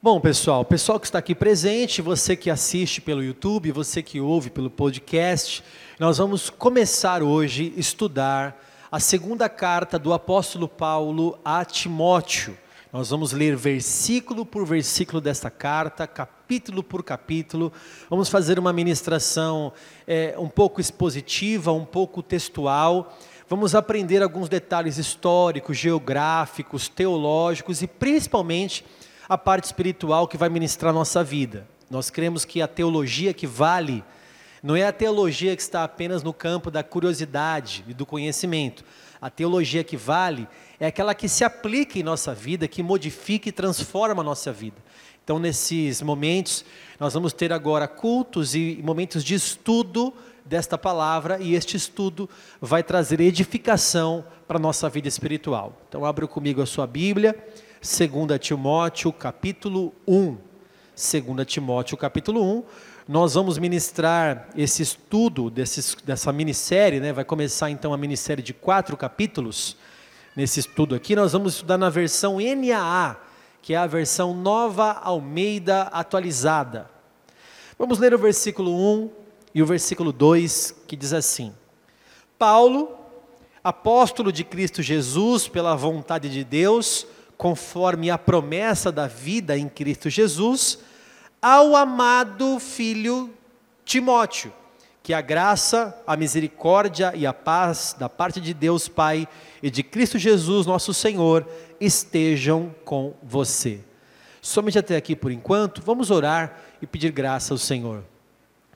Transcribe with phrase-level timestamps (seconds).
[0.00, 4.48] Bom, pessoal, pessoal que está aqui presente, você que assiste pelo YouTube, você que ouve
[4.48, 5.64] pelo podcast,
[5.98, 12.56] nós vamos começar hoje a estudar a segunda carta do apóstolo Paulo a Timóteo.
[12.92, 17.72] Nós vamos ler versículo por versículo desta carta, capítulo por capítulo.
[18.08, 19.72] Vamos fazer uma ministração
[20.06, 23.18] é, um pouco expositiva, um pouco textual.
[23.48, 28.84] Vamos aprender alguns detalhes históricos, geográficos, teológicos e principalmente
[29.28, 31.68] a parte espiritual que vai ministrar a nossa vida.
[31.90, 34.02] Nós cremos que a teologia que vale
[34.62, 38.84] não é a teologia que está apenas no campo da curiosidade e do conhecimento.
[39.20, 40.48] A teologia que vale
[40.80, 44.76] é aquela que se aplica em nossa vida, que modifica e transforma a nossa vida.
[45.22, 46.64] Então, nesses momentos,
[46.98, 52.28] nós vamos ter agora cultos e momentos de estudo desta palavra, e este estudo
[52.60, 55.78] vai trazer edificação para a nossa vida espiritual.
[55.88, 57.36] Então, abra comigo a sua Bíblia.
[57.80, 58.10] 2
[58.40, 60.36] Timóteo capítulo 1.
[60.96, 62.64] 2 Timóteo capítulo 1.
[63.06, 67.12] Nós vamos ministrar esse estudo desses, dessa minissérie, né?
[67.12, 69.76] vai começar então a minissérie de quatro capítulos.
[70.34, 73.16] Nesse estudo aqui, nós vamos estudar na versão NAA,
[73.62, 76.90] que é a versão nova Almeida atualizada.
[77.78, 79.10] Vamos ler o versículo 1
[79.54, 81.54] e o versículo 2, que diz assim:
[82.36, 82.90] Paulo,
[83.62, 87.06] apóstolo de Cristo Jesus, pela vontade de Deus,
[87.38, 90.80] conforme a promessa da vida em Cristo Jesus,
[91.40, 93.32] ao amado filho
[93.84, 94.52] Timóteo,
[95.04, 99.26] que a graça, a misericórdia e a paz da parte de Deus Pai
[99.62, 101.46] e de Cristo Jesus, nosso Senhor,
[101.80, 103.80] estejam com você.
[104.42, 108.02] Somente até aqui por enquanto, vamos orar e pedir graça ao Senhor.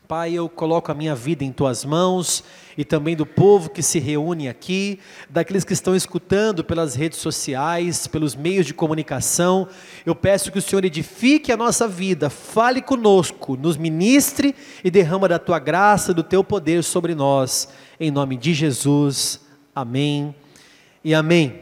[0.06, 2.44] Pai, eu coloco a minha vida em tuas mãos
[2.76, 8.06] e também do povo que se reúne aqui, daqueles que estão escutando pelas redes sociais,
[8.06, 9.68] pelos meios de comunicação.
[10.04, 15.28] Eu peço que o Senhor edifique a nossa vida, fale conosco, nos ministre e derrama
[15.28, 17.68] da tua graça, do teu poder sobre nós.
[17.98, 19.40] Em nome de Jesus.
[19.74, 20.34] Amém
[21.04, 21.60] e amém.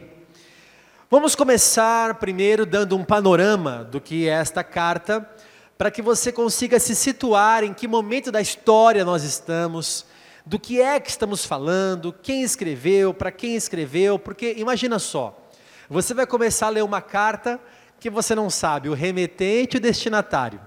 [1.09, 5.27] Vamos começar primeiro dando um panorama do que é esta carta
[5.77, 10.05] para que você consiga se situar em que momento da história nós estamos,
[10.45, 15.37] do que é que estamos falando, quem escreveu, para quem escreveu, porque imagina só,
[15.89, 17.59] você vai começar a ler uma carta
[17.99, 20.59] que você não sabe o remetente e o destinatário,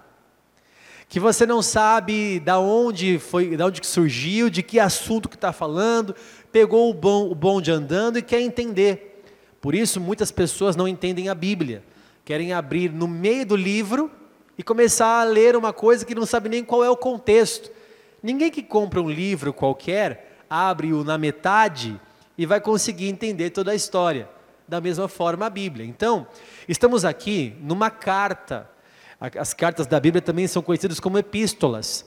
[1.08, 5.52] que você não sabe da onde foi, da onde surgiu, de que assunto que está
[5.52, 6.14] falando,
[6.52, 9.22] pegou o, bom, o bonde andando e quer entender.
[9.60, 11.82] Por isso muitas pessoas não entendem a Bíblia,
[12.24, 14.10] querem abrir no meio do livro
[14.56, 17.70] e começar a ler uma coisa que não sabe nem qual é o contexto.
[18.24, 22.00] Ninguém que compra um livro qualquer abre-o na metade
[22.38, 24.26] e vai conseguir entender toda a história.
[24.66, 25.84] Da mesma forma a Bíblia.
[25.84, 26.26] Então,
[26.66, 28.66] estamos aqui numa carta.
[29.20, 32.06] As cartas da Bíblia também são conhecidas como epístolas.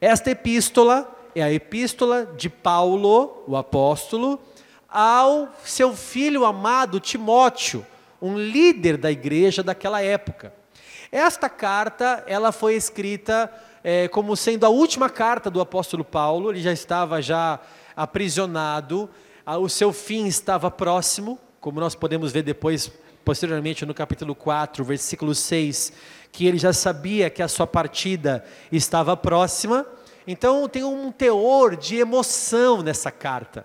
[0.00, 4.38] Esta epístola é a epístola de Paulo, o apóstolo,
[4.88, 7.84] ao seu filho amado Timóteo,
[8.22, 10.54] um líder da igreja daquela época.
[11.10, 13.52] Esta carta, ela foi escrita
[13.88, 17.60] é, como sendo a última carta do apóstolo Paulo, ele já estava já
[17.94, 19.08] aprisionado,
[19.60, 22.90] o seu fim estava próximo, como nós podemos ver depois,
[23.24, 25.92] posteriormente no capítulo 4, versículo 6,
[26.32, 29.86] que ele já sabia que a sua partida estava próxima,
[30.26, 33.64] então tem um teor de emoção nessa carta.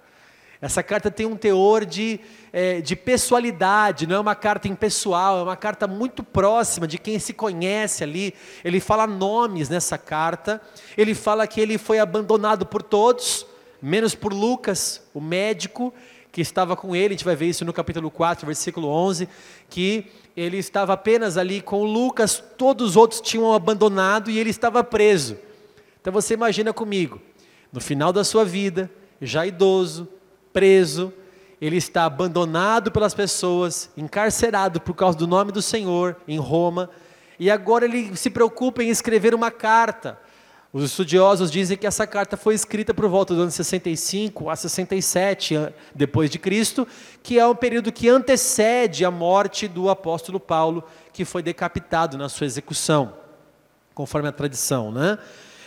[0.62, 2.20] Essa carta tem um teor de,
[2.54, 7.18] é, de pessoalidade, não é uma carta impessoal, é uma carta muito próxima de quem
[7.18, 8.34] se conhece ali.
[8.64, 10.62] Ele fala nomes nessa carta,
[10.98, 13.46] ele fala que ele foi abandonado por todos,
[13.82, 15.94] menos por Lucas, o médico
[16.32, 19.28] que estava com ele, a gente vai ver isso no capítulo 4, versículo 11,
[19.70, 24.82] que ele estava apenas ali com Lucas, todos os outros tinham abandonado e ele estava
[24.82, 25.38] preso.
[26.00, 27.22] Então você imagina comigo,
[27.72, 28.90] no final da sua vida,
[29.22, 30.08] já idoso,
[30.54, 31.14] preso,
[31.62, 36.90] ele está abandonado pelas pessoas, encarcerado por causa do nome do Senhor em Roma,
[37.40, 40.20] e agora ele se preocupa em escrever uma carta.
[40.74, 45.56] Os estudiosos dizem que essa carta foi escrita por volta do ano 65 a 67
[45.94, 46.88] depois de Cristo,
[47.22, 50.84] que é um período que antecede a morte do apóstolo Paulo,
[51.14, 53.14] que foi decapitado na sua execução,
[53.94, 55.20] conforme a tradição, né?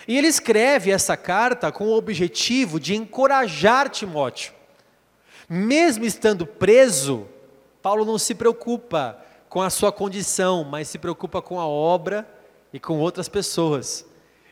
[0.09, 4.53] E ele escreve essa carta com o objetivo de encorajar Timóteo
[5.49, 7.27] mesmo estando preso,
[7.83, 9.19] Paulo não se preocupa
[9.49, 12.27] com a sua condição, mas se preocupa com a obra
[12.73, 14.05] e com outras pessoas.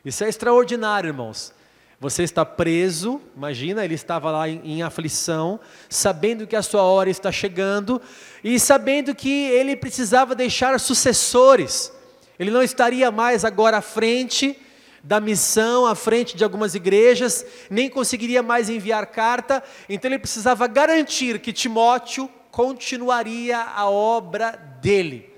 [0.04, 1.52] Isso é extraordinário, irmãos.
[1.98, 7.08] Você está preso, imagina, ele estava lá em, em, aflição, sabendo que a sua hora
[7.08, 8.02] está chegando
[8.42, 11.92] e sabendo que ele precisava deixar sucessores.
[12.38, 14.60] Ele não estaria mais agora à frente
[15.02, 20.66] da missão, à frente de algumas igrejas, nem conseguiria mais enviar carta, então ele precisava
[20.66, 25.30] garantir que Timóteo continuaria a obra dele.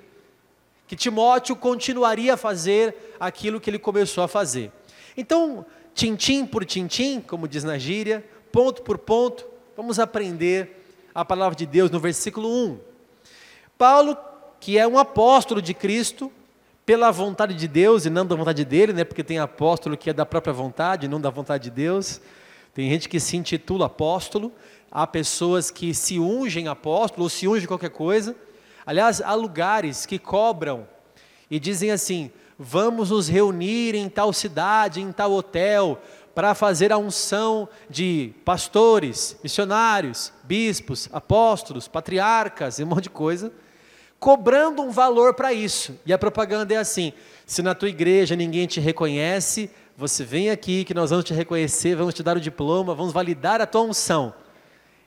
[0.86, 4.70] Que Timóteo continuaria a fazer aquilo que ele começou a fazer.
[5.16, 5.64] Então,
[5.94, 9.46] tintim por tintim, como diz na gíria, ponto por ponto,
[9.76, 10.84] vamos aprender
[11.14, 12.80] a palavra de Deus no versículo 1.
[13.78, 14.16] Paulo,
[14.60, 16.30] que é um apóstolo de Cristo,
[16.86, 19.04] pela vontade de Deus e não da vontade dele, né?
[19.04, 22.20] Porque tem apóstolo que é da própria vontade, não da vontade de Deus.
[22.74, 24.52] Tem gente que se intitula apóstolo,
[24.90, 28.36] há pessoas que se ungem apóstolo ou se ungem qualquer coisa.
[28.84, 30.86] Aliás, há lugares que cobram
[31.50, 36.02] e dizem assim: vamos nos reunir em tal cidade, em tal hotel,
[36.34, 43.50] para fazer a unção de pastores, missionários, bispos, apóstolos, patriarcas e um monte de coisa
[44.24, 46.00] cobrando um valor para isso.
[46.06, 47.12] E a propaganda é assim:
[47.44, 49.68] se na tua igreja ninguém te reconhece,
[49.98, 53.60] você vem aqui que nós vamos te reconhecer, vamos te dar o diploma, vamos validar
[53.60, 54.32] a tua unção.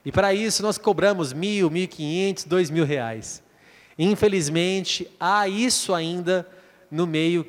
[0.04, 3.42] E para isso nós cobramos mil, mil e quinhentos, dois mil reais.
[3.98, 6.46] Infelizmente, há isso ainda
[6.88, 7.44] no meio,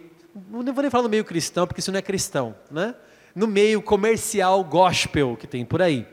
[0.49, 2.95] não vou nem falar no meio cristão, porque isso não é cristão, né?
[3.35, 6.07] No meio comercial gospel que tem por aí.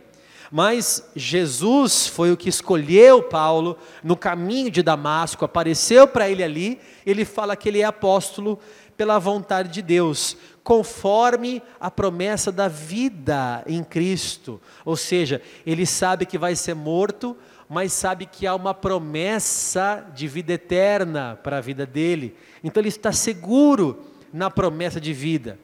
[0.56, 6.80] Mas Jesus foi o que escolheu Paulo no caminho de Damasco, apareceu para ele ali,
[7.04, 8.58] ele fala que ele é apóstolo
[8.96, 14.58] pela vontade de Deus, conforme a promessa da vida em Cristo.
[14.82, 17.36] Ou seja, ele sabe que vai ser morto,
[17.68, 22.34] mas sabe que há uma promessa de vida eterna para a vida dele.
[22.64, 25.58] Então ele está seguro na promessa de vida.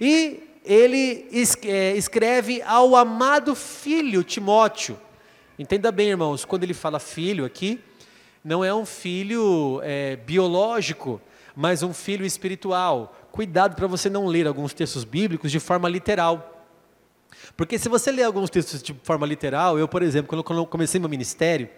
[0.00, 1.28] E ele
[1.64, 4.98] é, escreve ao amado filho Timóteo.
[5.58, 7.80] Entenda bem, irmãos, quando ele fala filho aqui,
[8.44, 11.20] não é um filho é, biológico,
[11.54, 13.16] mas um filho espiritual.
[13.32, 16.66] Cuidado para você não ler alguns textos bíblicos de forma literal.
[17.56, 21.00] Porque se você ler alguns textos de forma literal, eu, por exemplo, quando eu comecei
[21.00, 21.68] meu ministério,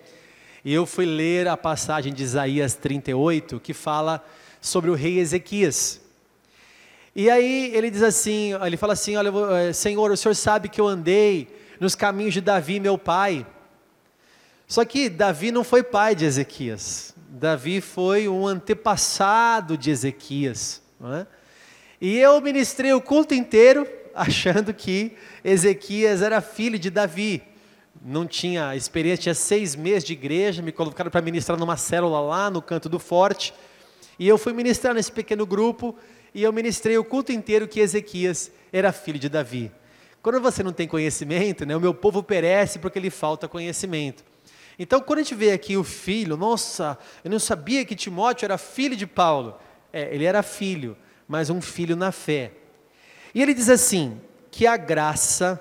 [0.64, 4.25] eu fui ler a passagem de Isaías 38, que fala
[4.61, 6.00] sobre o rei Ezequias.
[7.14, 10.81] E aí ele diz assim, ele fala assim, olha, eh, Senhor, o Senhor sabe que
[10.81, 11.49] eu andei
[11.81, 13.46] nos caminhos de Davi, meu pai.
[14.66, 17.14] Só que Davi não foi pai de Ezequias.
[17.28, 20.82] Davi foi um antepassado de Ezequias.
[21.02, 21.26] É?
[22.00, 27.43] E eu ministrei o culto inteiro achando que Ezequias era filho de Davi.
[28.04, 32.50] Não tinha experiência, tinha seis meses de igreja, me colocaram para ministrar numa célula lá
[32.50, 33.54] no canto do forte.
[34.19, 35.96] E eu fui ministrar nesse pequeno grupo
[36.34, 39.72] e eu ministrei o culto inteiro que Ezequias era filho de Davi.
[40.22, 44.25] Quando você não tem conhecimento, né, o meu povo perece porque lhe falta conhecimento.
[44.78, 48.56] Então, quando a gente vê aqui o filho, nossa, eu não sabia que Timóteo era
[48.56, 49.58] filho de Paulo.
[49.92, 50.96] É, ele era filho,
[51.26, 52.52] mas um filho na fé.
[53.34, 54.20] E ele diz assim:
[54.50, 55.60] que a graça,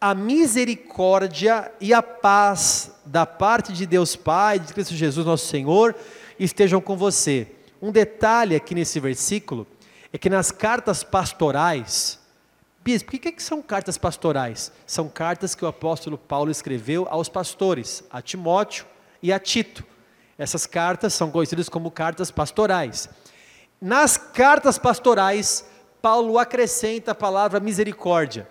[0.00, 5.94] a misericórdia e a paz da parte de Deus Pai, de Cristo Jesus, nosso Senhor,
[6.38, 7.46] estejam com você.
[7.80, 9.66] Um detalhe aqui nesse versículo
[10.12, 12.18] é que nas cartas pastorais,
[12.82, 14.72] bispo, o que, que são cartas pastorais?
[14.86, 18.84] São cartas que o apóstolo Paulo escreveu aos pastores, a Timóteo
[19.22, 19.84] e a Tito.
[20.36, 23.08] Essas cartas são conhecidas como cartas pastorais.
[23.80, 25.64] Nas cartas pastorais,
[26.02, 28.48] Paulo acrescenta a palavra misericórdia.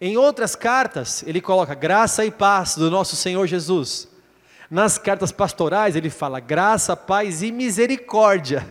[0.00, 4.08] Em outras cartas, ele coloca graça e paz do nosso Senhor Jesus.
[4.70, 8.66] Nas cartas pastorais ele fala graça, paz e misericórdia.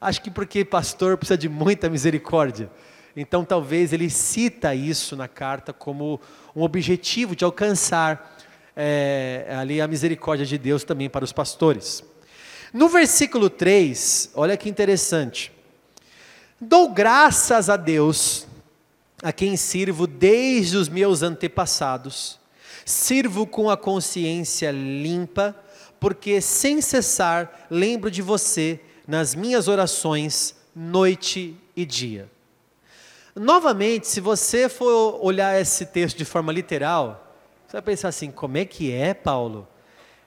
[0.00, 2.70] Acho que porque pastor precisa de muita misericórdia.
[3.16, 6.20] Então talvez ele cita isso na carta como
[6.54, 8.38] um objetivo de alcançar
[8.76, 12.04] é, ali a misericórdia de Deus também para os pastores.
[12.72, 15.50] No versículo 3, olha que interessante.
[16.60, 18.46] Dou graças a Deus,
[19.22, 22.38] a quem sirvo desde os meus antepassados
[22.86, 25.56] Sirvo com a consciência limpa,
[25.98, 28.78] porque sem cessar lembro de você
[29.08, 32.30] nas minhas orações, noite e dia.
[33.34, 37.34] Novamente, se você for olhar esse texto de forma literal,
[37.66, 39.66] você vai pensar assim: como é que é, Paulo?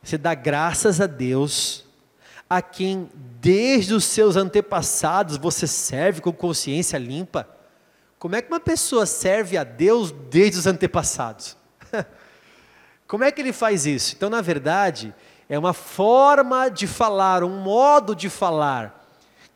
[0.04, 1.86] Você dá graças a Deus,
[2.50, 7.48] a quem desde os seus antepassados você serve com consciência limpa.
[8.20, 11.56] Como é que uma pessoa serve a Deus desde os antepassados?
[13.10, 14.14] Como é que ele faz isso?
[14.16, 15.16] Então, na verdade,
[15.50, 19.10] é uma forma de falar, um modo de falar.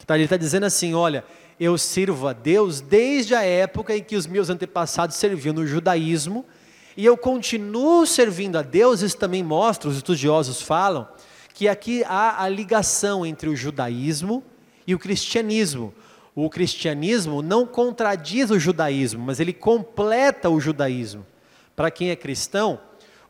[0.10, 1.24] Ele está dizendo assim: olha,
[1.60, 6.43] eu sirvo a Deus desde a época em que os meus antepassados serviam no judaísmo,
[6.98, 9.01] e eu continuo servindo a Deus.
[9.01, 11.07] Isso também mostra, os estudiosos falam,
[11.53, 14.43] que aqui há a ligação entre o judaísmo
[14.88, 15.93] e o cristianismo.
[16.33, 21.24] O cristianismo não contradiz o judaísmo, mas ele completa o judaísmo.
[21.75, 22.79] Para quem é cristão,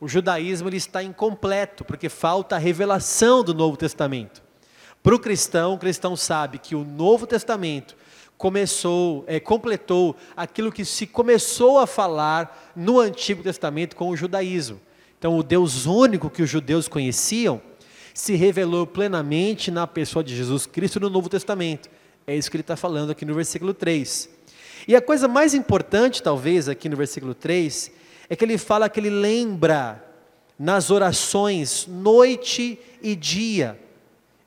[0.03, 4.43] o judaísmo ele está incompleto, porque falta a revelação do Novo Testamento.
[5.01, 7.95] Para o cristão, o cristão sabe que o Novo Testamento
[8.37, 14.77] começou, é, completou aquilo que se começou a falar no Antigo Testamento com o judaísmo.
[15.17, 17.61] Então, o Deus único que os judeus conheciam
[18.13, 21.89] se revelou plenamente na pessoa de Jesus Cristo no Novo Testamento.
[22.27, 24.29] É isso que ele está falando aqui no versículo 3.
[24.85, 28.99] E a coisa mais importante, talvez, aqui no versículo 3, é que ele fala que
[28.99, 30.03] ele lembra
[30.57, 33.79] nas orações, noite e dia.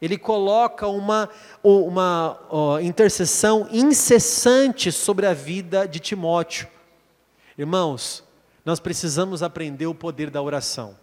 [0.01, 1.29] Ele coloca uma,
[1.63, 6.69] uma ó, intercessão incessante sobre a vida de Timóteo.
[7.57, 8.23] Irmãos,
[8.65, 10.97] nós precisamos aprender o poder da oração.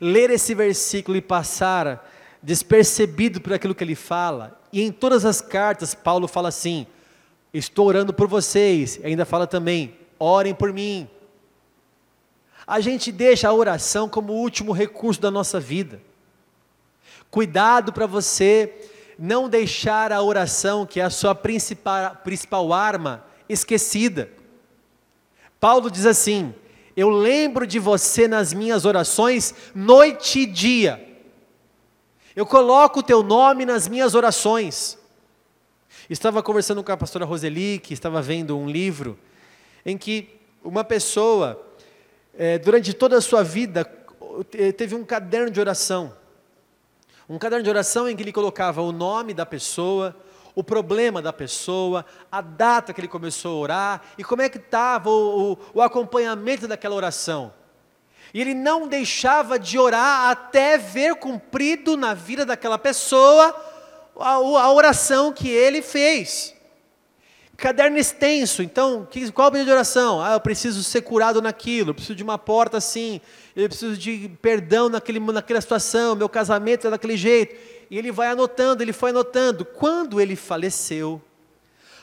[0.00, 2.10] Ler esse versículo e passar
[2.42, 6.86] despercebido por aquilo que ele fala, e em todas as cartas Paulo fala assim:
[7.52, 11.08] estou orando por vocês, e ainda fala também, orem por mim.
[12.66, 16.00] A gente deixa a oração como o último recurso da nossa vida.
[17.30, 18.72] Cuidado para você
[19.18, 24.30] não deixar a oração, que é a sua principal, principal arma, esquecida.
[25.60, 26.54] Paulo diz assim:
[26.96, 31.02] Eu lembro de você nas minhas orações, noite e dia.
[32.34, 34.98] Eu coloco o teu nome nas minhas orações.
[36.08, 39.18] Estava conversando com a pastora Roseli, que estava vendo um livro,
[39.84, 41.65] em que uma pessoa,
[42.38, 43.84] é, durante toda a sua vida,
[44.76, 46.14] teve um caderno de oração.
[47.28, 50.14] Um caderno de oração em que ele colocava o nome da pessoa,
[50.54, 54.58] o problema da pessoa, a data que ele começou a orar e como é que
[54.58, 57.52] estava o, o, o acompanhamento daquela oração.
[58.32, 63.54] E ele não deixava de orar até ver cumprido na vida daquela pessoa
[64.18, 66.55] a, a oração que ele fez.
[67.56, 70.20] Caderno extenso, então, que, qual o pedido de oração?
[70.22, 73.20] Ah, eu preciso ser curado naquilo, eu preciso de uma porta assim,
[73.54, 77.56] eu preciso de perdão naquele, naquela situação, meu casamento é daquele jeito.
[77.90, 79.64] E ele vai anotando, ele foi anotando.
[79.64, 81.22] Quando ele faleceu,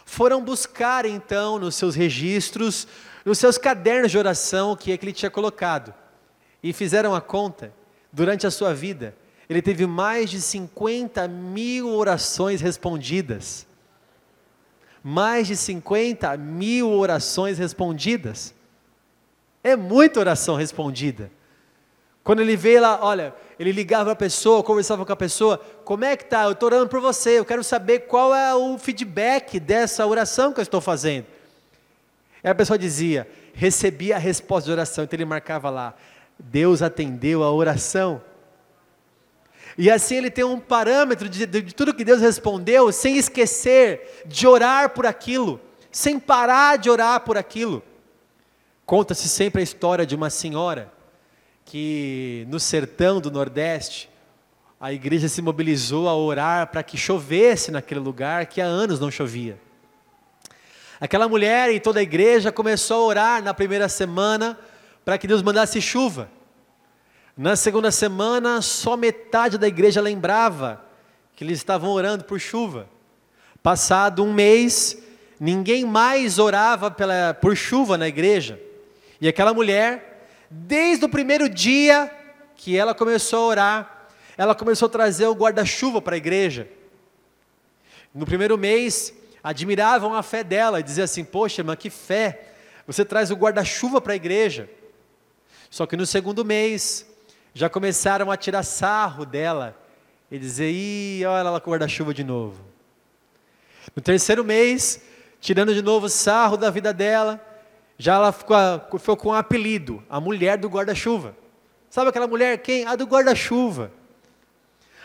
[0.05, 2.88] foram buscar então nos seus registros,
[3.24, 5.93] nos seus cadernos de oração que é que ele tinha colocado
[6.63, 7.74] e fizeram a conta,
[8.12, 9.15] durante a sua vida,
[9.50, 13.67] ele teve mais de 50 mil orações respondidas.
[15.03, 18.53] Mais de 50 mil orações respondidas.
[19.63, 21.29] É muita oração respondida.
[22.24, 26.05] Quando ele veio lá, olha, ele ligava para a pessoa, conversava com a pessoa, como
[26.05, 26.43] é que tá?
[26.43, 30.60] Eu estou orando por você, eu quero saber qual é o feedback dessa oração que
[30.60, 31.25] eu estou fazendo.
[32.41, 35.93] Aí a pessoa dizia, recebi a resposta de oração, então ele marcava lá,
[36.39, 38.22] Deus atendeu a oração.
[39.77, 44.24] E assim ele tem um parâmetro de, de, de, tudo que Deus respondeu, sem esquecer
[44.25, 45.60] de orar por aquilo,
[45.92, 47.82] sem parar de orar por aquilo.
[48.86, 50.92] Conta-se sempre a história de uma senhora
[51.65, 54.10] que no sertão do Nordeste,
[54.80, 59.10] a igreja se mobilizou a orar para que chovesse naquele lugar que há anos não
[59.10, 59.58] chovia.
[61.00, 64.60] Aquela mulher e toda a igreja começou a orar na primeira semana
[65.03, 66.30] para que Deus mandasse chuva.
[67.36, 70.86] Na segunda semana, só metade da igreja lembrava
[71.36, 72.88] que eles estavam orando por chuva.
[73.63, 75.02] Passado um mês,
[75.40, 78.60] ninguém mais orava pela, por chuva na igreja.
[79.20, 82.12] E aquela mulher, desde o primeiro dia
[82.56, 86.68] que ela começou a orar, ela começou a trazer o guarda-chuva para a igreja.
[88.13, 89.12] No primeiro mês,
[89.44, 92.50] admiravam a fé dela e diziam assim: Poxa, irmã, que fé!
[92.86, 94.70] Você traz o guarda-chuva para a igreja.
[95.68, 97.08] Só que no segundo mês,
[97.53, 99.77] já começaram a tirar sarro dela
[100.31, 102.63] e dizer: ih, olha ela com guarda-chuva de novo.
[103.95, 105.01] No terceiro mês,
[105.39, 107.39] tirando de novo sarro da vida dela,
[107.98, 108.57] já ela ficou,
[109.00, 111.36] ficou com um apelido, a mulher do guarda-chuva.
[111.89, 112.86] Sabe aquela mulher quem?
[112.88, 113.91] A do guarda-chuva.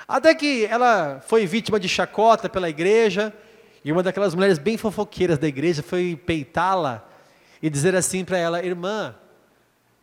[0.07, 3.35] Até que ela foi vítima de chacota pela igreja,
[3.85, 7.07] e uma daquelas mulheres bem fofoqueiras da igreja foi peitá-la
[7.63, 9.15] e dizer assim para ela: Irmã,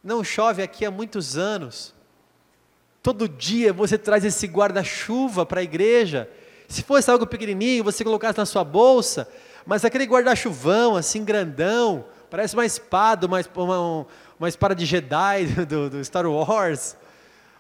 [0.04, 1.95] não chove aqui há muitos anos.
[3.06, 6.28] Todo dia você traz esse guarda-chuva para a igreja.
[6.68, 9.30] Se fosse algo pequenininho, você colocasse na sua bolsa,
[9.64, 14.08] mas aquele guarda-chuvão assim grandão, parece uma espada, uma, uma,
[14.40, 16.98] uma espada de Jedi do, do, Star Wars.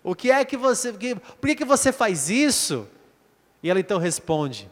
[0.04, 2.88] O que é que você, que, por que, que você faz isso?
[3.62, 4.68] E ela então responde: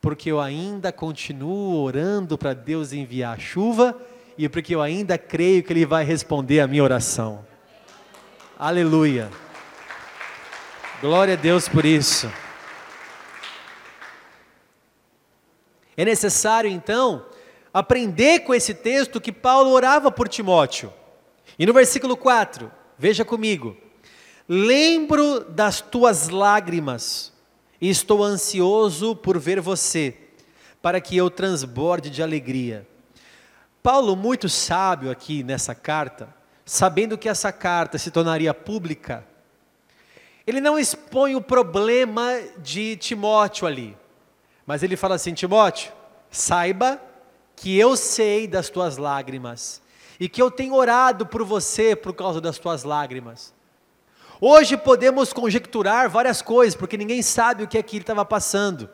[0.00, 3.94] porque eu ainda continuo orando para Deus enviar chuva
[4.38, 7.44] e porque eu ainda creio que Ele vai responder a minha oração.
[8.58, 9.28] Aleluia.
[11.02, 12.32] Glória a Deus por isso.
[15.96, 17.26] É necessário, então,
[17.74, 20.92] aprender com esse texto que Paulo orava por Timóteo.
[21.58, 23.76] E no versículo 4, veja comigo:
[24.48, 27.32] Lembro das tuas lágrimas
[27.80, 30.16] e estou ansioso por ver você,
[30.80, 32.86] para que eu transborde de alegria.
[33.82, 36.32] Paulo, muito sábio aqui nessa carta,
[36.64, 39.31] sabendo que essa carta se tornaria pública,
[40.46, 43.96] ele não expõe o problema de Timóteo ali,
[44.66, 45.92] mas ele fala assim: Timóteo,
[46.30, 47.00] saiba
[47.54, 49.80] que eu sei das tuas lágrimas
[50.18, 53.52] e que eu tenho orado por você por causa das tuas lágrimas.
[54.40, 58.90] Hoje podemos conjecturar várias coisas, porque ninguém sabe o que é que ele estava passando.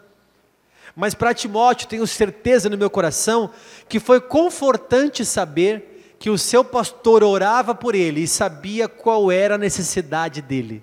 [0.95, 3.50] Mas para Timóteo, tenho certeza no meu coração
[3.88, 9.55] que foi confortante saber que o seu pastor orava por ele e sabia qual era
[9.55, 10.83] a necessidade dele.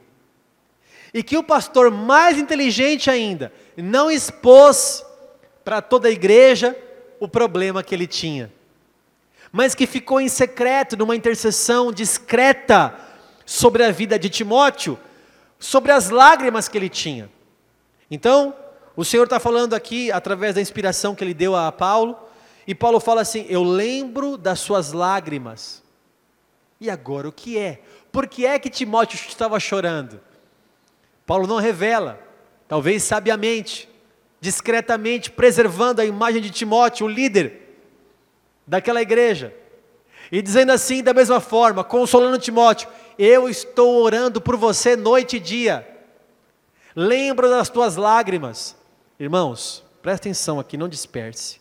[1.15, 5.01] E que o pastor, mais inteligente ainda, não expôs
[5.63, 6.77] para toda a igreja
[7.21, 8.51] o problema que ele tinha,
[9.49, 12.93] mas que ficou em secreto, numa intercessão discreta
[13.45, 14.99] sobre a vida de Timóteo,
[15.57, 17.29] sobre as lágrimas que ele tinha.
[18.11, 18.53] Então,
[18.93, 22.19] o Senhor está falando aqui, através da inspiração que ele deu a Paulo,
[22.67, 25.81] e Paulo fala assim: Eu lembro das suas lágrimas.
[26.77, 27.79] E agora o que é?
[28.11, 30.19] Por que é que Timóteo estava chorando?
[31.25, 32.19] Paulo não revela,
[32.67, 33.89] talvez sabiamente,
[34.39, 37.79] discretamente preservando a imagem de Timóteo, o líder
[38.65, 39.53] daquela igreja.
[40.31, 45.39] E dizendo assim, da mesma forma, consolando Timóteo: Eu estou orando por você noite e
[45.39, 45.87] dia.
[46.95, 48.75] Lembra das tuas lágrimas.
[49.19, 51.59] Irmãos, presta atenção aqui, não disperse.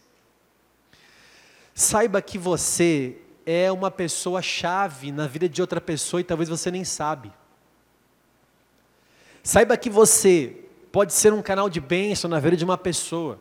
[1.75, 6.71] Saiba que você é uma pessoa chave na vida de outra pessoa e talvez você
[6.71, 7.33] nem sabe.
[9.45, 10.57] Saiba que você
[10.91, 13.39] pode ser um canal de bênção na vida de uma pessoa.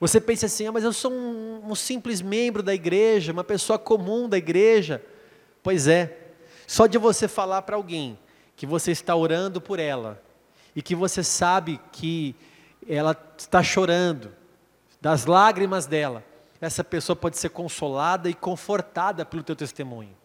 [0.00, 3.78] Você pensa assim, ah, mas eu sou um, um simples membro da igreja, uma pessoa
[3.78, 5.00] comum da igreja.
[5.62, 6.32] Pois é,
[6.66, 8.18] só de você falar para alguém
[8.56, 10.20] que você está orando por ela
[10.74, 12.34] e que você sabe que
[12.88, 14.32] ela está chorando,
[15.00, 16.24] das lágrimas dela,
[16.60, 20.16] essa pessoa pode ser consolada e confortada pelo teu testemunho.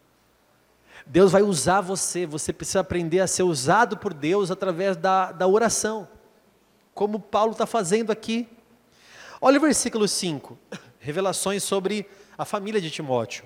[1.09, 5.47] Deus vai usar você, você precisa aprender a ser usado por Deus através da, da
[5.47, 6.07] oração
[6.97, 8.47] como Paulo está fazendo aqui.
[9.39, 10.57] Olha o versículo 5,
[10.99, 13.45] revelações sobre a família de Timóteo.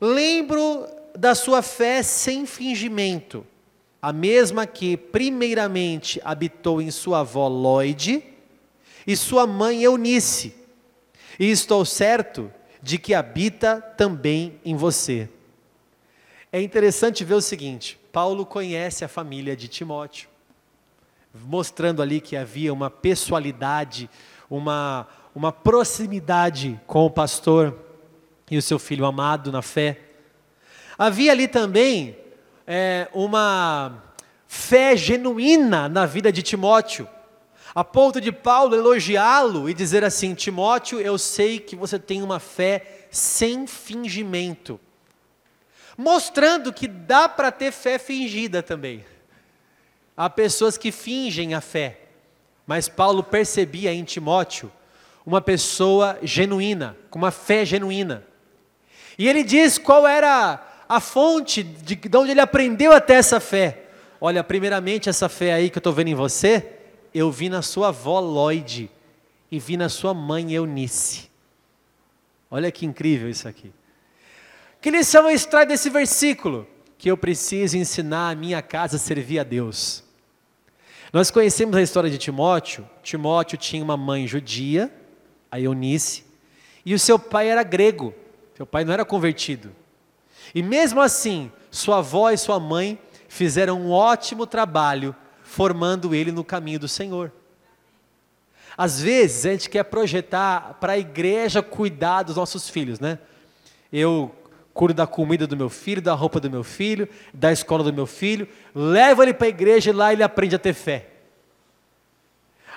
[0.00, 0.86] Lembro
[1.18, 3.44] da sua fé sem fingimento,
[4.00, 8.22] a mesma que primeiramente habitou em sua avó Lloyd
[9.04, 10.54] e sua mãe Eunice,
[11.40, 15.28] e estou certo de que habita também em você.
[16.54, 20.28] É interessante ver o seguinte: Paulo conhece a família de Timóteo
[21.34, 24.08] mostrando ali que havia uma pessoalidade,
[24.48, 27.76] uma, uma proximidade com o pastor
[28.48, 29.98] e o seu filho amado na fé.
[30.96, 32.16] Havia ali também
[32.68, 34.04] é, uma
[34.46, 37.08] fé genuína na vida de Timóteo,
[37.74, 42.38] a ponto de Paulo elogiá-lo e dizer assim: Timóteo, eu sei que você tem uma
[42.38, 44.78] fé sem fingimento,
[45.96, 49.04] mostrando que dá para ter fé fingida também.
[50.16, 52.00] Há pessoas que fingem a fé,
[52.66, 54.70] mas Paulo percebia em Timóteo
[55.26, 58.24] uma pessoa genuína, com uma fé genuína.
[59.18, 63.84] E ele diz qual era a fonte de, de onde ele aprendeu até essa fé.
[64.20, 66.72] Olha, primeiramente, essa fé aí que eu estou vendo em você,
[67.12, 68.90] eu vi na sua avó Lloyd
[69.50, 71.30] e vi na sua mãe Eunice.
[72.50, 73.72] Olha que incrível isso aqui.
[74.84, 76.68] Que lição eu extraio desse versículo?
[76.98, 80.04] Que eu preciso ensinar a minha casa a servir a Deus.
[81.10, 82.86] Nós conhecemos a história de Timóteo.
[83.02, 84.92] Timóteo tinha uma mãe judia,
[85.50, 86.22] a Eunice,
[86.84, 88.12] e o seu pai era grego.
[88.54, 89.74] Seu pai não era convertido.
[90.54, 96.44] E mesmo assim, sua avó e sua mãe fizeram um ótimo trabalho formando ele no
[96.44, 97.32] caminho do Senhor.
[98.76, 103.18] Às vezes a gente quer projetar para a igreja cuidar dos nossos filhos, né?
[103.90, 104.30] Eu
[104.74, 108.06] cuido da comida do meu filho, da roupa do meu filho, da escola do meu
[108.06, 111.10] filho, levo ele para a igreja e lá ele aprende a ter fé.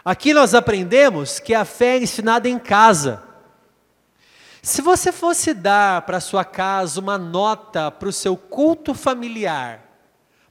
[0.05, 3.23] Aqui nós aprendemos que a fé é ensinada em casa.
[4.61, 9.83] Se você fosse dar para sua casa uma nota para o seu culto familiar,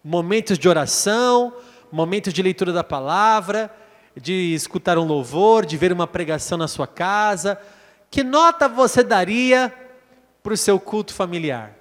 [0.03, 1.55] momentos de oração,
[1.93, 3.75] momentos de leitura da palavra,
[4.17, 7.59] de escutar um louvor, de ver uma pregação na sua casa,
[8.11, 9.86] que nota você daria
[10.47, 11.75] para o seu culto familiar?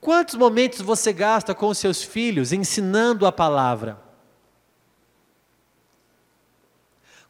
[0.00, 4.00] Quantos momentos você gasta com os seus filhos ensinando a palavra?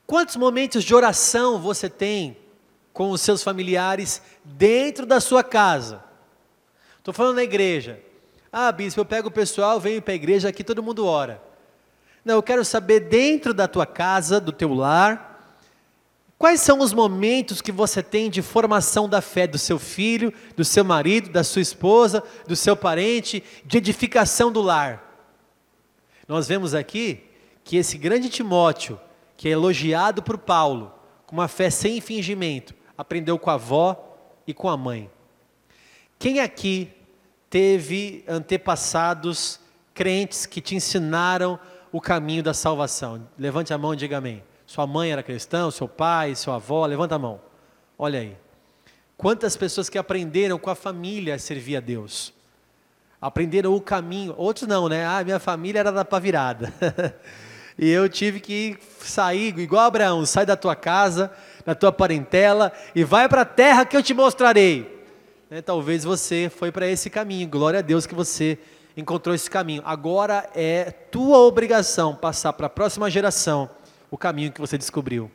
[0.06, 2.38] Quantos momentos de oração você tem
[2.90, 6.02] com os seus familiares dentro da sua casa?
[6.96, 8.00] Estou falando na igreja.
[8.50, 11.42] Ah, bispo, eu pego o pessoal, venho para a igreja aqui, todo mundo ora.
[12.24, 15.27] Não, eu quero saber dentro da tua casa, do teu lar,
[16.38, 20.64] quais são os momentos que você tem de formação da fé do seu filho, do
[20.64, 25.04] seu marido, da sua esposa, do seu parente, de edificação do lar.
[26.28, 27.24] Nós vemos aqui
[27.64, 29.00] que esse grande Timóteo,
[29.36, 30.94] que é elogiado por Paulo,
[31.26, 35.10] com uma fé sem fingimento, aprendeu com a avó e com a mãe.
[36.18, 36.90] Quem aqui
[37.50, 39.60] teve antepassados
[39.92, 41.58] crentes que te ensinaram
[41.90, 43.28] o caminho da salvação?
[43.38, 44.42] Levante a mão e diga amém.
[44.68, 47.40] Sua mãe era cristã, seu pai, sua avó, levanta a mão.
[47.98, 48.36] Olha aí.
[49.16, 52.34] Quantas pessoas que aprenderam com a família a servir a Deus?
[53.18, 54.34] Aprenderam o caminho.
[54.36, 55.06] Outros não, né?
[55.06, 56.70] Ah, minha família era da pavirada.
[57.78, 61.32] e eu tive que sair, igual Abraão, sai da tua casa,
[61.64, 65.02] da tua parentela e vai para a terra que eu te mostrarei.
[65.48, 67.48] Né, talvez você foi para esse caminho.
[67.48, 68.58] Glória a Deus que você
[68.94, 69.80] encontrou esse caminho.
[69.86, 73.77] Agora é tua obrigação passar para a próxima geração
[74.10, 75.30] o caminho que você descobriu.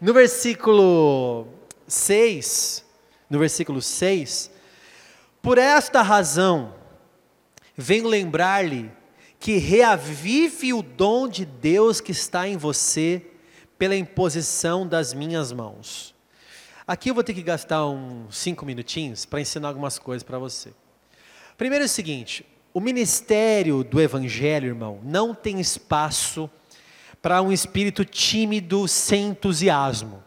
[0.00, 1.46] No versículo
[1.86, 2.84] 6,
[3.28, 4.50] no versículo 6,
[5.40, 6.74] por esta razão,
[7.76, 8.90] venho lembrar-lhe
[9.38, 13.26] que reavive o dom de Deus que está em você
[13.76, 16.14] pela imposição das minhas mãos.
[16.86, 20.72] Aqui eu vou ter que gastar uns cinco minutinhos para ensinar algumas coisas para você.
[21.56, 26.50] Primeiro é o seguinte: o ministério do Evangelho, irmão, não tem espaço
[27.22, 30.22] para um espírito tímido sem entusiasmo.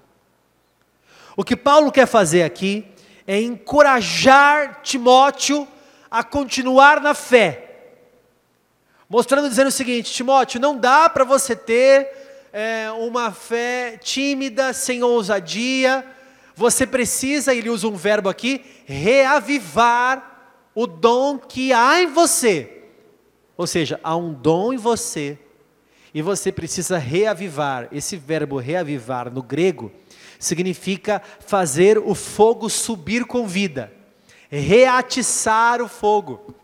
[1.36, 2.86] O que Paulo quer fazer aqui
[3.28, 5.68] é encorajar Timóteo
[6.10, 7.90] a continuar na fé,
[9.10, 12.10] mostrando, dizendo o seguinte: Timóteo, não dá para você ter
[12.54, 16.06] é, uma fé tímida, sem ousadia,
[16.56, 22.84] você precisa, ele usa um verbo aqui, reavivar o dom que há em você.
[23.58, 25.38] Ou seja, há um dom em você
[26.16, 27.90] e você precisa reavivar.
[27.92, 29.92] Esse verbo reavivar no grego
[30.40, 33.92] significa fazer o fogo subir com vida,
[34.50, 36.56] reatiçar o fogo.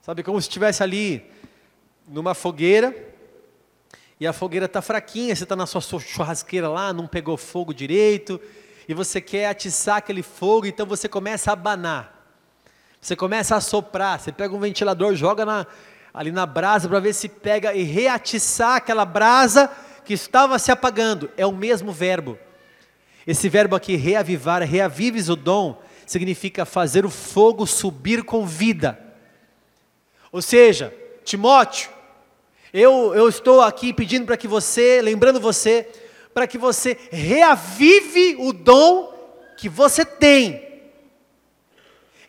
[0.00, 1.24] Sabe como se estivesse ali
[2.08, 2.92] numa fogueira
[4.18, 8.40] e a fogueira está fraquinha, você está na sua churrasqueira lá, não pegou fogo direito,
[8.88, 12.22] e você quer atiçar aquele fogo, então você começa a abanar.
[13.00, 15.66] Você começa a soprar, você pega um ventilador, joga na,
[16.12, 19.70] ali na brasa para ver se pega e reatiçar aquela brasa
[20.04, 21.30] que estava se apagando.
[21.36, 22.38] É o mesmo verbo.
[23.26, 28.98] Esse verbo aqui, reavivar, reavives o dom, significa fazer o fogo subir com vida.
[30.30, 30.92] Ou seja,
[31.24, 31.90] Timóteo,
[32.72, 35.88] eu, eu estou aqui pedindo para que você, lembrando você,
[36.34, 39.12] para que você reavive o dom
[39.56, 40.71] que você tem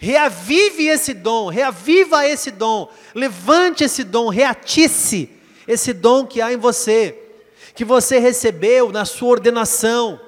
[0.04, 5.30] reavive esse dom, reaviva esse dom, levante esse dom, reatice
[5.66, 7.18] esse dom que há em você,
[7.74, 10.20] que você recebeu na sua ordenação.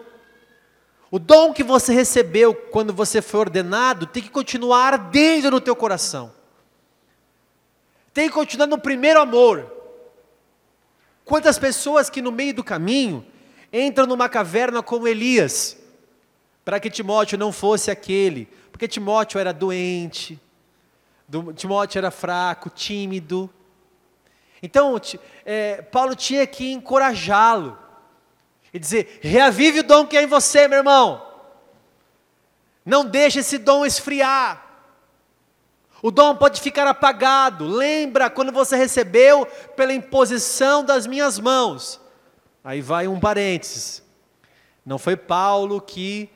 [1.12, 5.76] O dom que você recebeu quando você foi ordenado tem que continuar dentro no teu
[5.76, 6.34] coração.
[8.14, 9.70] Tem que continuar no primeiro amor.
[11.26, 13.26] Quantas pessoas que no meio do caminho
[13.74, 15.76] entram numa caverna como Elias,
[16.64, 20.38] para que Timóteo não fosse aquele porque Timóteo era doente,
[21.56, 23.50] Timóteo era fraco, tímido.
[24.62, 25.00] Então,
[25.46, 27.80] é, Paulo tinha que encorajá-lo
[28.74, 31.26] e dizer: reavive o dom que é em você, meu irmão.
[32.86, 34.66] Não deixe esse dom esfriar.
[36.02, 37.66] O dom pode ficar apagado.
[37.66, 39.46] Lembra quando você recebeu
[39.78, 42.02] pela imposição das minhas mãos.
[42.62, 44.04] Aí vai um parênteses.
[44.86, 46.30] Não foi Paulo que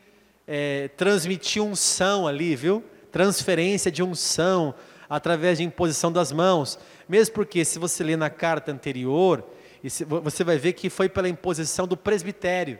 [0.51, 2.83] é, transmitir unção ali, viu?
[3.11, 4.73] Transferência de unção
[5.07, 6.79] através de imposição das mãos.
[7.07, 9.43] Mesmo porque, se você ler na carta anterior,
[10.23, 12.79] você vai ver que foi pela imposição do presbitério.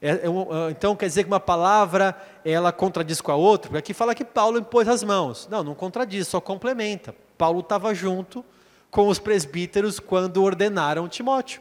[0.00, 3.78] É, é, é, então quer dizer que uma palavra ela contradiz com a outra, porque
[3.78, 5.48] aqui fala que Paulo impôs as mãos.
[5.50, 7.14] Não, não contradiz, só complementa.
[7.36, 8.44] Paulo estava junto
[8.92, 11.60] com os presbíteros quando ordenaram Timóteo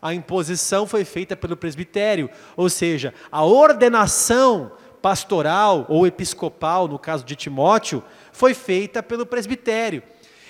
[0.00, 7.24] a imposição foi feita pelo presbitério, ou seja, a ordenação pastoral ou episcopal, no caso
[7.24, 10.02] de Timóteo, foi feita pelo presbitério.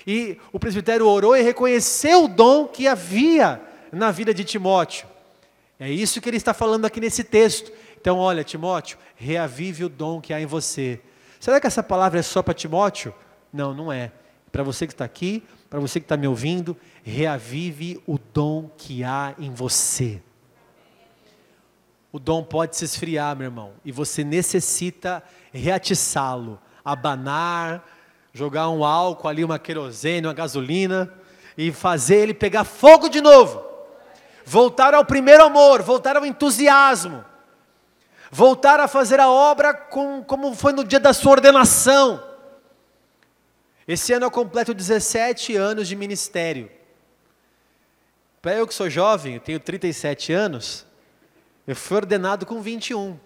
[0.07, 3.61] E o presbitério orou e reconheceu o dom que havia
[3.93, 5.07] na vida de Timóteo.
[5.79, 7.73] É isso que ele está falando aqui nesse texto.
[8.01, 11.01] Então, olha, Timóteo, reavive o dom que há em você.
[11.39, 13.15] Será que essa palavra é só para Timóteo?
[13.53, 14.13] Não, não é.
[14.51, 19.05] Para você que está aqui, para você que está me ouvindo, reavive o dom que
[19.05, 20.21] há em você.
[22.13, 27.87] O dom pode se esfriar, meu irmão, e você necessita reatiçá-lo, abanar,
[28.33, 31.13] jogar um álcool ali, uma querosene, uma gasolina,
[31.57, 33.63] e fazer ele pegar fogo de novo.
[34.45, 37.25] Voltar ao primeiro amor, voltar ao entusiasmo,
[38.31, 42.30] voltar a fazer a obra com, como foi no dia da sua ordenação.
[43.87, 46.71] Esse ano eu completo 17 anos de ministério.
[48.41, 50.87] Para eu que sou jovem, eu tenho 37 anos,
[51.67, 53.19] eu fui ordenado com 21.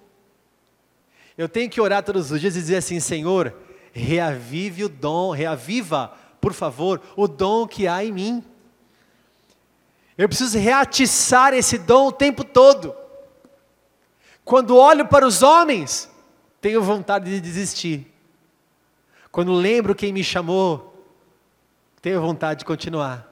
[1.37, 3.55] Eu tenho que orar todos os dias e dizer assim: Senhor,
[3.93, 8.45] reavive o dom, reaviva, por favor, o dom que há em mim.
[10.17, 12.95] Eu preciso reatiçar esse dom o tempo todo.
[14.45, 16.11] Quando olho para os homens,
[16.61, 18.14] tenho vontade de desistir.
[19.35, 20.95] Quando lembro quem me chamou,
[22.01, 23.29] tenho vontade de continuar.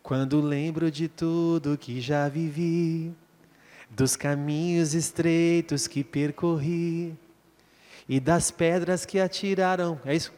[0.00, 3.12] Quando lembro de tudo que já vivi,
[3.90, 7.12] dos caminhos estreitos que percorri
[8.08, 10.32] e das pedras que atiraram, é isso?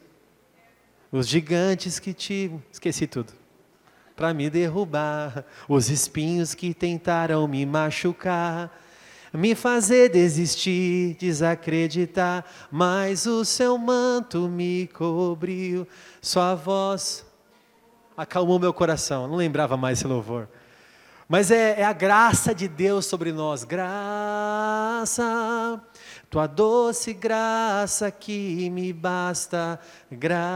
[1.12, 3.34] Os gigantes que tive, esqueci tudo,
[4.16, 8.74] para me derrubar, os espinhos que tentaram me machucar,
[9.32, 15.86] me fazer desistir, desacreditar, mas o seu manto me cobriu,
[16.20, 17.24] sua voz
[18.16, 19.26] acalmou meu coração.
[19.26, 20.48] Não lembrava mais esse louvor.
[21.26, 23.62] Mas é, é, a graça de Deus sobre nós.
[23.62, 25.22] Graça,
[26.28, 29.78] tua doce graça que me basta.
[30.10, 30.50] Graça,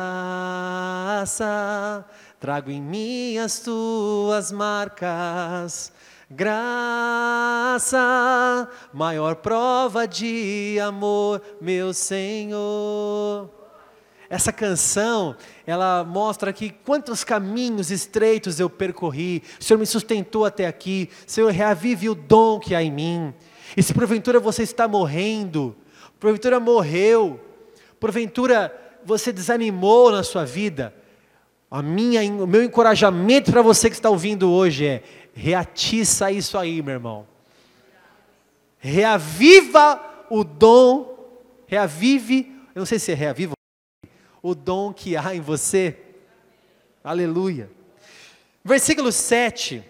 [2.41, 5.93] trago em mim as tuas marcas.
[6.37, 7.97] Graça,
[8.92, 13.49] maior prova de amor, meu Senhor.
[14.29, 19.44] Essa canção, ela mostra aqui quantos caminhos estreitos eu percorri.
[19.61, 21.09] O Senhor me sustentou até aqui.
[21.25, 23.33] Senhor, reavive o dom que há em mim.
[23.77, 25.77] E se porventura você está morrendo,
[26.18, 27.38] porventura morreu,
[28.01, 30.92] porventura você desanimou na sua vida,
[31.70, 35.03] a minha, o meu encorajamento para você que está ouvindo hoje é:
[35.35, 37.27] reatiça isso aí, meu irmão.
[38.79, 43.55] Reaviva o dom, reavive, eu não sei se é reaviva
[44.42, 45.99] o dom que há em você.
[47.03, 47.70] Aleluia.
[48.62, 49.83] Versículo 7.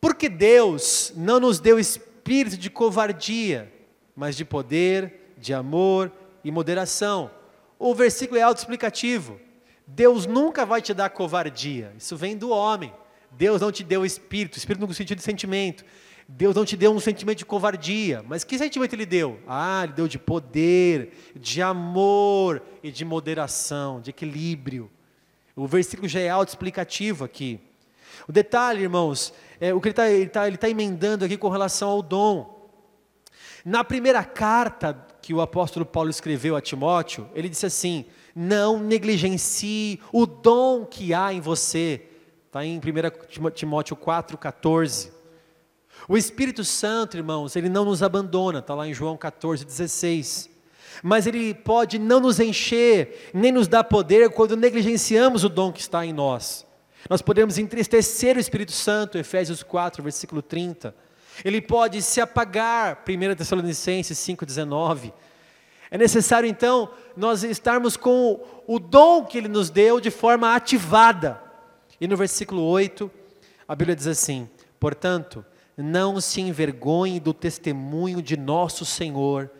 [0.00, 3.72] Porque Deus não nos deu espírito de covardia,
[4.14, 6.12] mas de poder, de amor
[6.44, 7.30] e moderação.
[7.78, 9.40] O versículo é autoexplicativo.
[9.86, 11.92] Deus nunca vai te dar covardia.
[11.98, 12.92] Isso vem do homem.
[13.36, 15.84] Deus não te deu espírito, espírito no sentido de sentimento.
[16.26, 19.38] Deus não te deu um sentimento de covardia, mas que sentimento Ele deu?
[19.46, 24.90] Ah, Ele deu de poder, de amor e de moderação, de equilíbrio.
[25.54, 27.60] O versículo já é autoexplicativo aqui.
[28.26, 31.48] O detalhe, irmãos, é o que ele está ele tá, ele tá emendando aqui com
[31.48, 32.70] relação ao dom.
[33.64, 40.00] Na primeira carta que o apóstolo Paulo escreveu a Timóteo, ele disse assim: Não negligencie
[40.12, 42.02] o dom que há em você.
[42.54, 45.10] Está em 1 Timóteo 4,14.
[46.06, 50.48] O Espírito Santo, irmãos, ele não nos abandona, está lá em João 14, 16.
[51.02, 55.80] Mas ele pode não nos encher, nem nos dar poder quando negligenciamos o dom que
[55.80, 56.64] está em nós.
[57.10, 60.94] Nós podemos entristecer o Espírito Santo, Efésios 4, versículo 30.
[61.44, 65.12] Ele pode se apagar, 1 Tessalonicenses 5,19.
[65.90, 71.42] É necessário então nós estarmos com o dom que ele nos deu de forma ativada.
[72.00, 73.10] E no versículo 8,
[73.66, 75.44] a Bíblia diz assim: Portanto,
[75.76, 79.50] não se envergonhe do testemunho de nosso Senhor,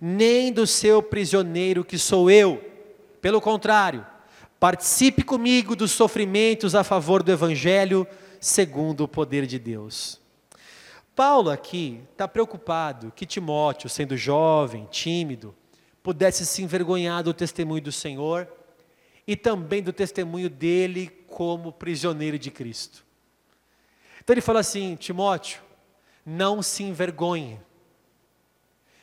[0.00, 2.62] nem do seu prisioneiro que sou eu.
[3.20, 4.04] Pelo contrário,
[4.58, 8.06] participe comigo dos sofrimentos a favor do Evangelho,
[8.40, 10.20] segundo o poder de Deus.
[11.14, 15.54] Paulo aqui está preocupado que Timóteo, sendo jovem, tímido,
[16.02, 18.48] pudesse se envergonhar do testemunho do Senhor
[19.26, 23.02] e também do testemunho dele como prisioneiro de Cristo.
[24.20, 25.62] Então ele fala assim: Timóteo,
[26.24, 27.58] não se envergonhe.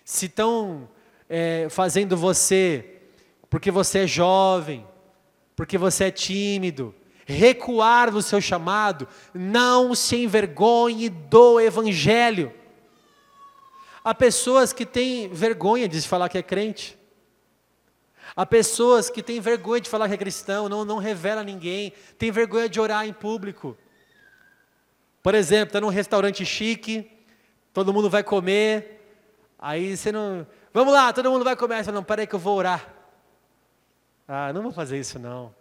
[0.06, 0.88] Se estão
[1.28, 3.02] é, fazendo você,
[3.50, 4.86] porque você é jovem,
[5.56, 6.94] porque você é tímido,
[7.26, 12.54] recuar no seu chamado, não se envergonhe do Evangelho.
[14.04, 16.98] Há pessoas que têm vergonha de falar que é crente.
[18.39, 21.91] Há pessoas que têm vergonha de falar que é cristão, não, não revela a ninguém,
[22.17, 23.78] tem vergonha de orar em público.
[25.21, 27.12] Por exemplo, está num restaurante chique,
[27.73, 29.13] todo mundo vai comer,
[29.60, 30.47] aí você não.
[30.73, 31.84] Vamos lá, todo mundo vai comer.
[31.84, 32.88] Você não, peraí que eu vou orar.
[34.25, 35.54] Ah, não vou fazer isso não.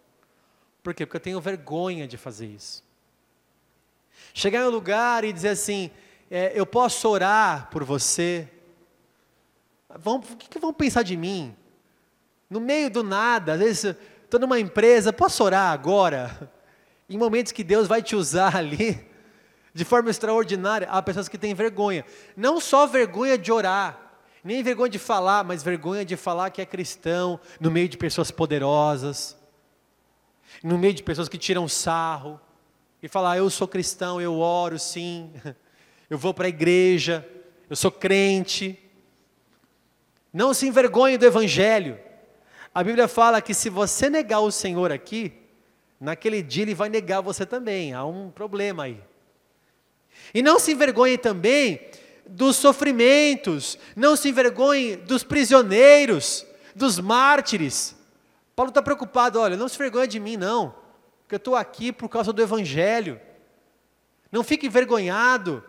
[0.81, 1.05] Por quê?
[1.05, 2.81] Porque eu tenho vergonha de fazer isso.
[4.33, 5.91] Chegar em um lugar e dizer assim,
[6.31, 8.47] é, eu posso orar por você.
[9.97, 11.58] Vão, o que, que vão pensar de mim?
[12.49, 16.51] No meio do nada, às vezes estou numa empresa, posso orar agora?
[17.07, 19.07] Em momentos que Deus vai te usar ali,
[19.73, 22.03] de forma extraordinária, há pessoas que têm vergonha.
[22.35, 24.09] Não só vergonha de orar,
[24.43, 28.31] nem vergonha de falar, mas vergonha de falar que é cristão, no meio de pessoas
[28.31, 29.37] poderosas,
[30.63, 32.39] no meio de pessoas que tiram sarro,
[33.01, 35.31] e falar: Eu sou cristão, eu oro sim,
[36.09, 37.27] eu vou para a igreja,
[37.69, 38.77] eu sou crente.
[40.33, 41.99] Não se envergonhe do Evangelho.
[42.79, 45.33] A Bíblia fala que se você negar o Senhor aqui,
[45.99, 47.93] naquele dia ele vai negar você também.
[47.93, 49.03] Há um problema aí.
[50.33, 51.81] E não se envergonhe também
[52.25, 57.97] dos sofrimentos, não se envergonhe dos prisioneiros, dos mártires.
[58.55, 60.73] Paulo está preocupado, olha, não se envergonhe de mim, não,
[61.23, 63.19] porque eu estou aqui por causa do Evangelho.
[64.31, 65.61] Não fique envergonhado.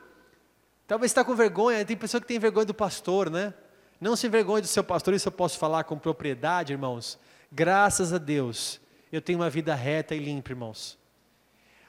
[0.86, 3.52] Talvez está com vergonha, tem pessoa que tem vergonha do pastor, né?
[4.00, 7.18] Não se envergonhe do seu pastor, isso eu posso falar com propriedade, irmãos.
[7.52, 8.80] Graças a Deus,
[9.12, 10.98] eu tenho uma vida reta e limpa, irmãos.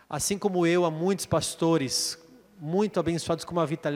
[0.10, 2.19] Assim como eu, há muitos pastores
[2.60, 3.89] muito abençoados com uma vida,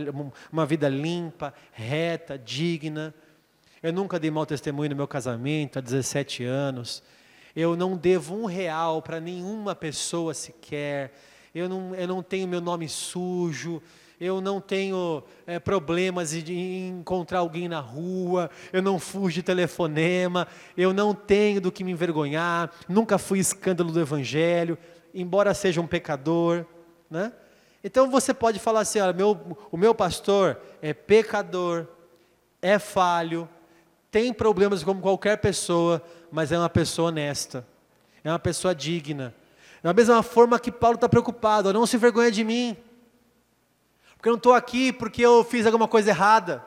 [0.50, 3.14] uma vida limpa, reta, digna.
[3.84, 7.04] Eu nunca dei mau testemunho no meu casamento há 17 anos.
[7.54, 11.14] Eu não devo um real para nenhuma pessoa sequer.
[11.54, 13.82] Eu não, eu não tenho meu nome sujo
[14.26, 20.48] eu não tenho é, problemas de encontrar alguém na rua, eu não fujo de telefonema,
[20.76, 24.78] eu não tenho do que me envergonhar, nunca fui escândalo do Evangelho,
[25.14, 26.66] embora seja um pecador.
[27.10, 27.32] Né?
[27.84, 31.86] Então você pode falar assim: olha, meu, o meu pastor é pecador,
[32.62, 33.48] é falho,
[34.10, 37.66] tem problemas como qualquer pessoa, mas é uma pessoa honesta,
[38.24, 39.36] é uma pessoa digna.
[39.84, 42.76] Da mesma forma que Paulo está preocupado, não se vergonha de mim.
[44.26, 46.66] Porque eu não estou aqui porque eu fiz alguma coisa errada.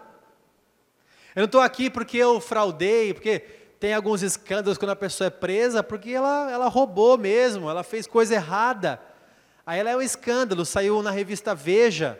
[1.34, 3.40] Eu não estou aqui porque eu fraudei, porque
[3.80, 8.06] tem alguns escândalos quando a pessoa é presa, porque ela, ela roubou mesmo, ela fez
[8.06, 9.02] coisa errada.
[9.66, 12.16] Aí ela é um escândalo, saiu na revista Veja,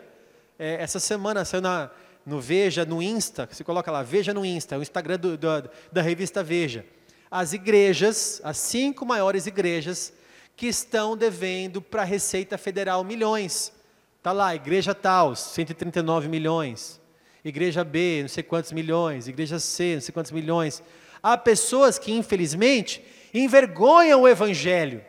[0.59, 1.89] é, essa semana saiu na,
[2.25, 6.01] no Veja, no Insta, você coloca lá, Veja no Insta, o Instagram do, do, da
[6.01, 6.85] revista Veja.
[7.31, 10.11] As igrejas, as cinco maiores igrejas,
[10.57, 13.78] que estão devendo para a Receita Federal milhões.
[14.19, 16.99] Está lá, igreja tal, 139 milhões.
[17.43, 19.29] Igreja B, não sei quantos milhões.
[19.29, 20.83] Igreja C, não sei quantos milhões.
[21.23, 23.01] Há pessoas que, infelizmente,
[23.33, 25.01] envergonham o Evangelho.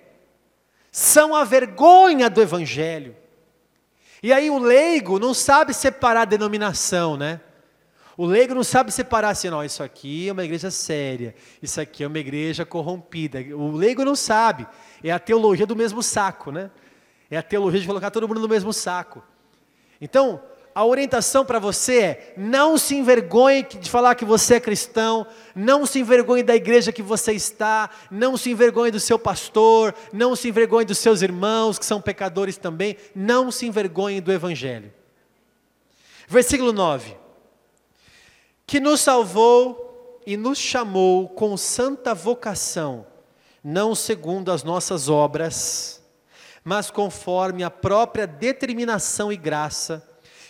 [0.92, 3.16] São a vergonha do Evangelho.
[4.22, 7.40] E aí o leigo não sabe separar a denominação, né?
[8.16, 12.04] O leigo não sabe separar assim, não, isso aqui é uma igreja séria, isso aqui
[12.04, 13.40] é uma igreja corrompida.
[13.56, 14.68] O leigo não sabe.
[15.02, 16.70] É a teologia do mesmo saco, né?
[17.30, 19.22] É a teologia de colocar todo mundo no mesmo saco.
[20.00, 20.42] Então,
[20.74, 25.84] a orientação para você é: não se envergonhe de falar que você é cristão, não
[25.84, 30.48] se envergonhe da igreja que você está, não se envergonhe do seu pastor, não se
[30.48, 34.92] envergonhe dos seus irmãos que são pecadores também, não se envergonhe do evangelho.
[36.26, 37.16] Versículo 9:
[38.66, 43.06] Que nos salvou e nos chamou com santa vocação,
[43.62, 45.99] não segundo as nossas obras,
[46.64, 50.06] mas conforme a própria determinação e graça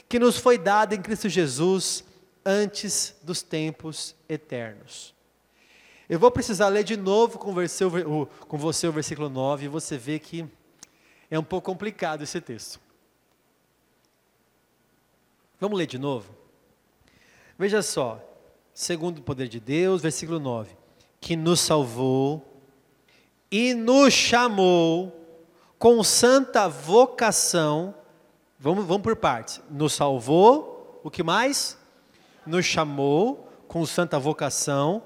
[0.08, 2.04] que nos foi dada em Cristo Jesus
[2.44, 5.14] antes dos tempos eternos.
[6.08, 10.44] Eu vou precisar ler de novo com você, o versículo 9 e você vê que
[11.30, 12.80] é um pouco complicado esse texto.
[15.60, 16.34] Vamos ler de novo?
[17.56, 18.20] Veja só,
[18.74, 20.74] segundo o poder de Deus, versículo 9:
[21.20, 22.44] que nos salvou
[23.48, 25.19] e nos chamou
[25.80, 27.94] com santa vocação,
[28.58, 31.78] vamos, vamos por partes, nos salvou, o que mais?
[32.44, 35.02] Nos chamou com santa vocação,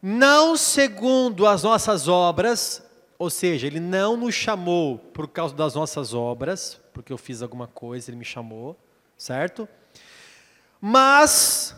[0.00, 2.84] não segundo as nossas obras,
[3.18, 7.66] ou seja, Ele não nos chamou por causa das nossas obras, porque eu fiz alguma
[7.66, 8.78] coisa, Ele me chamou,
[9.18, 9.68] certo?
[10.80, 11.74] Mas,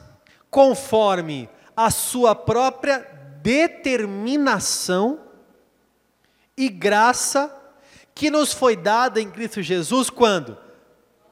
[0.51, 2.99] conforme a Sua própria
[3.41, 5.19] determinação
[6.55, 7.58] e graça
[8.19, 10.59] que nos foi dada em Cristo Jesus quando?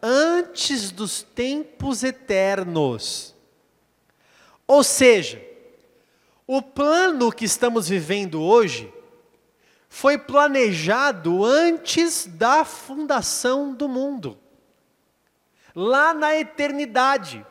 [0.00, 3.34] Antes dos tempos eternos.
[4.68, 5.42] Ou seja,
[6.46, 8.94] o plano que estamos vivendo hoje
[9.88, 14.38] foi planejado antes da fundação do mundo,
[15.74, 17.44] lá na eternidade.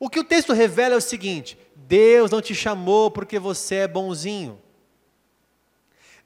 [0.00, 3.88] O que o texto revela é o seguinte: Deus não te chamou porque você é
[3.88, 4.60] bonzinho.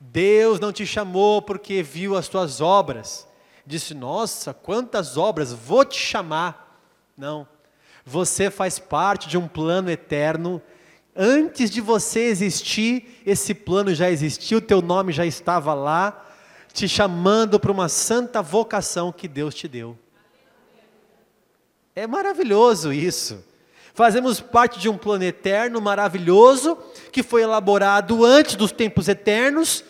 [0.01, 3.29] Deus não te chamou porque viu as tuas obras.
[3.67, 6.83] Disse: Nossa, quantas obras, vou te chamar.
[7.15, 7.47] Não.
[8.05, 10.63] Você faz parte de um plano eterno.
[11.15, 16.27] Antes de você existir, esse plano já existiu, teu nome já estava lá,
[16.73, 19.99] te chamando para uma santa vocação que Deus te deu.
[21.95, 23.45] É maravilhoso isso.
[23.93, 26.79] Fazemos parte de um plano eterno maravilhoso
[27.13, 29.85] que foi elaborado antes dos tempos eternos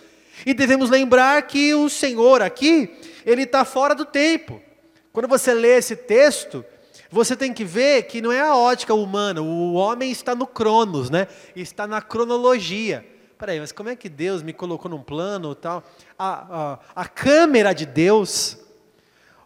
[0.45, 2.91] e devemos lembrar que o Senhor aqui,
[3.25, 4.61] ele está fora do tempo.
[5.13, 6.65] Quando você lê esse texto,
[7.11, 11.11] você tem que ver que não é a ótica humana, o homem está no cronos,
[11.11, 11.27] né?
[11.57, 13.05] está na cronologia.
[13.37, 15.83] Peraí, mas como é que Deus me colocou num plano tal?
[16.19, 18.59] A, a, a câmera de Deus,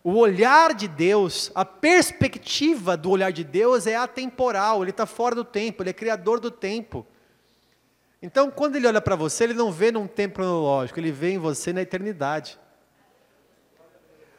[0.02, 5.34] o olhar de Deus, a perspectiva do olhar de Deus é atemporal, ele está fora
[5.34, 7.06] do tempo, ele é criador do tempo.
[8.24, 11.38] Então, quando ele olha para você, ele não vê num tempo cronológico, ele vê em
[11.38, 12.58] você na eternidade.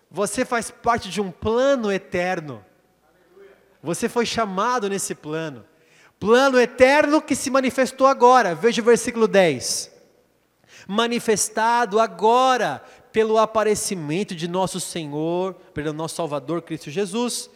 [0.09, 2.65] Você faz parte de um plano eterno.
[3.83, 5.63] Você foi chamado nesse plano.
[6.19, 8.55] Plano eterno que se manifestou agora.
[8.55, 9.91] Veja o versículo 10.
[10.87, 17.51] Manifestado agora pelo aparecimento de nosso Senhor, pelo nosso Salvador Cristo Jesus.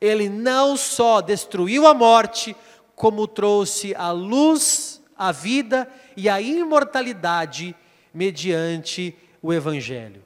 [0.00, 2.56] Ele não só destruiu a morte,
[2.96, 7.76] como trouxe a luz a vida e a imortalidade
[8.12, 10.22] mediante o Evangelho.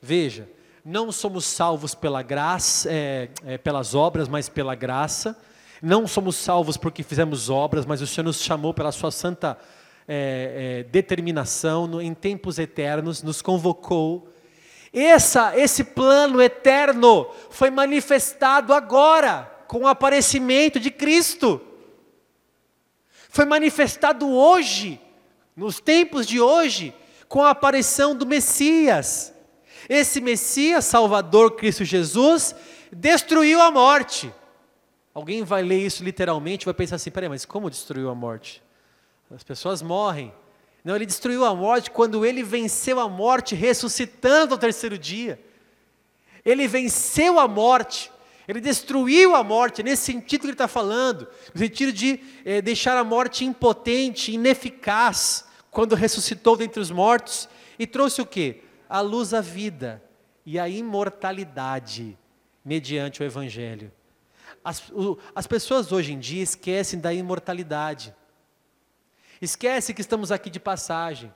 [0.00, 0.48] Veja,
[0.82, 5.38] não somos salvos pela graça, é, é, pelas obras, mas pela graça.
[5.82, 9.58] Não somos salvos porque fizemos obras, mas o Senhor nos chamou pela sua santa
[10.08, 14.32] é, é determinação no, em tempos eternos, nos convocou.
[14.94, 21.60] Essa, esse plano eterno foi manifestado agora com o aparecimento de Cristo
[23.32, 25.00] foi manifestado hoje,
[25.56, 26.94] nos tempos de hoje,
[27.26, 29.32] com a aparição do Messias.
[29.88, 32.54] Esse Messias, Salvador Cristo Jesus,
[32.92, 34.30] destruiu a morte.
[35.14, 38.62] Alguém vai ler isso literalmente, vai pensar assim: peraí, mas como destruiu a morte?
[39.34, 40.30] As pessoas morrem.
[40.84, 45.42] Não, ele destruiu a morte quando ele venceu a morte, ressuscitando ao terceiro dia.
[46.44, 48.11] Ele venceu a morte.
[48.46, 52.96] Ele destruiu a morte, nesse sentido que ele está falando, no sentido de é, deixar
[52.96, 58.62] a morte impotente, ineficaz, quando ressuscitou dentre os mortos, e trouxe o que?
[58.88, 60.02] A luz à vida
[60.44, 62.18] e a imortalidade,
[62.64, 63.92] mediante o Evangelho.
[64.64, 68.14] As, o, as pessoas hoje em dia esquecem da imortalidade,
[69.40, 71.32] esquecem que estamos aqui de passagem.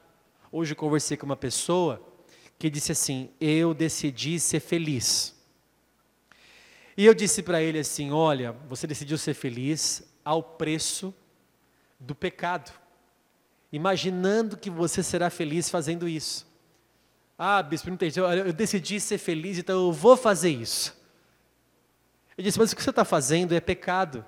[0.50, 2.04] Hoje eu conversei com uma pessoa
[2.58, 5.35] que disse assim: Eu decidi ser feliz.
[6.96, 11.14] E eu disse para ele assim: Olha, você decidiu ser feliz ao preço
[12.00, 12.72] do pecado,
[13.70, 16.46] imaginando que você será feliz fazendo isso.
[17.38, 18.18] Ah, bispo, não entendi.
[18.18, 20.96] Eu decidi ser feliz, então eu vou fazer isso.
[22.36, 24.24] Eu disse: Mas o que você está fazendo é pecado.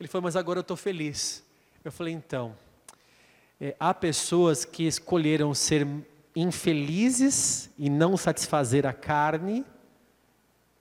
[0.00, 1.44] Ele falou: Mas agora eu estou feliz.
[1.84, 2.56] Eu falei: Então,
[3.60, 5.86] é, há pessoas que escolheram ser
[6.34, 9.64] infelizes e não satisfazer a carne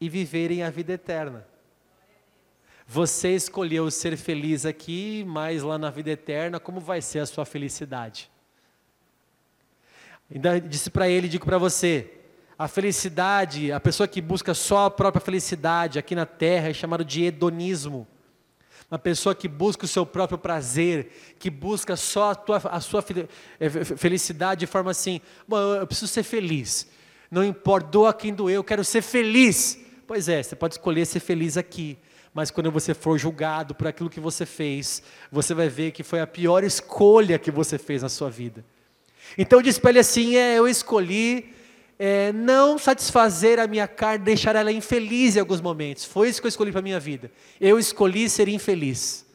[0.01, 1.47] e viverem a vida eterna.
[2.87, 7.45] Você escolheu ser feliz aqui, mas lá na vida eterna, como vai ser a sua
[7.45, 8.29] felicidade?
[10.33, 12.11] Ainda disse para ele, digo para você,
[12.57, 17.05] a felicidade, a pessoa que busca só a própria felicidade aqui na terra é chamado
[17.05, 18.07] de hedonismo.
[18.89, 23.05] Uma pessoa que busca o seu próprio prazer, que busca só a, tua, a sua
[23.59, 25.21] eh, felicidade de forma assim,
[25.79, 26.89] eu preciso ser feliz.
[27.29, 29.79] Não importa, doa quem doer, eu quero ser feliz.
[30.11, 31.97] Pois é, você pode escolher ser feliz aqui,
[32.33, 35.01] mas quando você for julgado por aquilo que você fez,
[35.31, 38.61] você vai ver que foi a pior escolha que você fez na sua vida.
[39.37, 41.53] Então disse para ele assim: é, eu escolhi
[41.97, 46.03] é, não satisfazer a minha carne, deixar ela infeliz em alguns momentos.
[46.03, 47.31] Foi isso que eu escolhi para a minha vida.
[47.57, 49.25] Eu escolhi ser infeliz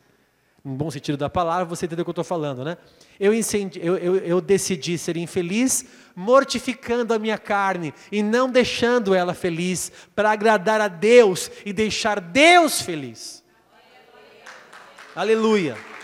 [0.66, 2.76] no bom sentido da palavra, você entendeu o que eu estou falando, né?
[3.20, 5.86] Eu, incendi, eu, eu, eu, decidi ser infeliz,
[6.16, 12.20] mortificando a minha carne e não deixando ela feliz, para agradar a Deus e deixar
[12.20, 13.44] Deus feliz.
[15.14, 15.76] Aleluia.
[15.76, 15.96] Aleluia.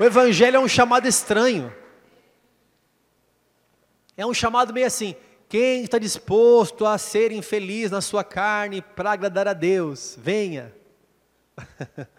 [0.00, 1.70] O Evangelho é um chamado estranho.
[4.16, 5.14] É um chamado meio assim:
[5.48, 10.74] quem está disposto a ser infeliz na sua carne para agradar a Deus, venha.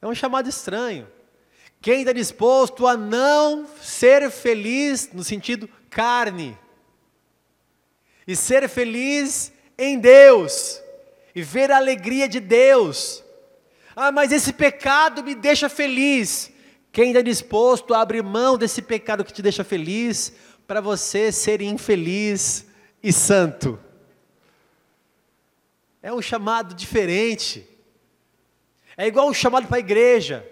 [0.00, 1.08] É um chamado estranho.
[1.80, 6.56] Quem está disposto a não ser feliz no sentido carne,
[8.26, 10.80] e ser feliz em Deus,
[11.34, 13.24] e ver a alegria de Deus.
[13.96, 16.52] Ah, mas esse pecado me deixa feliz.
[16.92, 20.32] Quem está disposto a abrir mão desse pecado que te deixa feliz,
[20.68, 22.66] para você ser infeliz
[23.02, 23.80] e santo?
[26.02, 27.66] É um chamado diferente.
[28.94, 30.46] É igual um chamado para a igreja.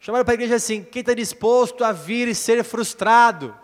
[0.00, 3.54] Chamado para a igreja é assim: quem está disposto a vir e ser frustrado?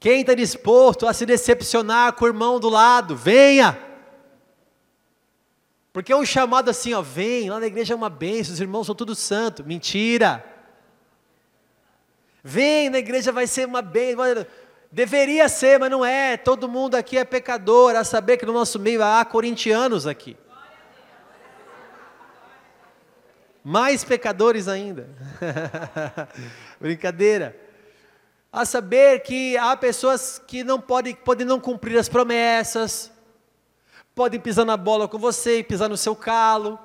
[0.00, 3.78] Quem está disposto a se decepcionar com o irmão do lado, venha.
[5.92, 8.84] Porque é um chamado assim, ó, vem, lá na igreja é uma bênção, os irmãos
[8.84, 9.64] são tudo santo.
[9.64, 10.53] Mentira.
[12.44, 14.46] Vem, na igreja vai ser uma bênção.
[14.92, 16.36] Deveria ser, mas não é.
[16.36, 20.36] Todo mundo aqui é pecador, a saber que no nosso meio há corintianos aqui.
[23.64, 25.08] Mais pecadores ainda.
[26.78, 27.64] Brincadeira
[28.54, 33.10] a saber que há pessoas que não podem, podem não cumprir as promessas,
[34.14, 36.78] podem pisar na bola com você pisar no seu calo.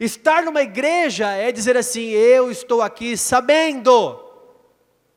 [0.00, 4.24] Estar numa igreja é dizer assim: eu estou aqui sabendo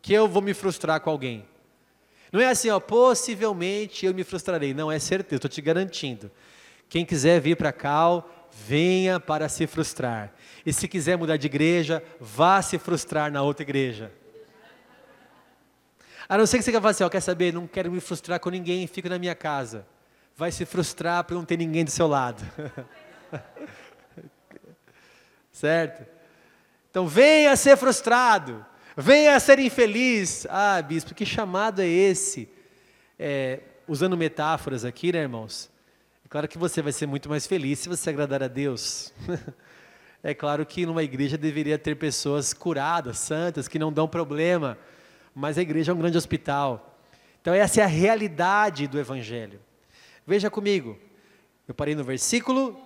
[0.01, 1.45] que eu vou me frustrar com alguém.
[2.31, 4.73] Não é assim, ó, possivelmente eu me frustrarei.
[4.73, 6.31] Não, é certeza, estou te garantindo.
[6.89, 10.33] Quem quiser vir para cá, venha para se frustrar.
[10.65, 14.11] E se quiser mudar de igreja, vá se frustrar na outra igreja.
[16.27, 18.39] A não ser que você quer falar assim, ó, quer saber, não quero me frustrar
[18.39, 19.85] com ninguém, fico na minha casa.
[20.35, 22.41] Vai se frustrar por não ter ninguém do seu lado.
[25.51, 26.05] certo?
[26.89, 30.45] Então venha ser frustrado, venha ser infeliz.
[30.49, 32.49] Ah, bispo, que chamado é esse?
[33.17, 35.69] É, usando metáforas aqui, né, irmãos?
[36.25, 39.13] É claro que você vai ser muito mais feliz se você agradar a Deus.
[40.23, 44.77] é claro que numa igreja deveria ter pessoas curadas, santas, que não dão problema
[45.33, 46.97] mas a igreja é um grande hospital.
[47.41, 49.59] Então, essa é a realidade do Evangelho.
[50.25, 50.97] Veja comigo,
[51.67, 52.79] eu parei no versículo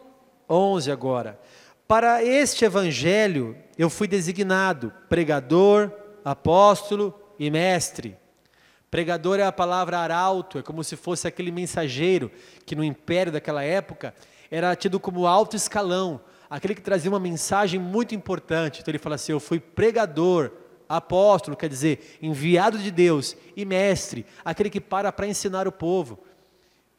[0.49, 1.39] 11 agora.
[1.87, 5.91] Para este Evangelho eu fui designado pregador,
[6.23, 8.17] apóstolo e mestre.
[8.89, 12.31] Pregador é a palavra arauto, é como se fosse aquele mensageiro
[12.65, 14.15] que no império daquela época
[14.49, 16.19] era tido como alto escalão,
[16.49, 18.81] aquele que trazia uma mensagem muito importante.
[18.81, 20.51] Então ele fala assim: Eu fui pregador,
[20.89, 26.17] apóstolo quer dizer enviado de Deus, e mestre, aquele que para para ensinar o povo.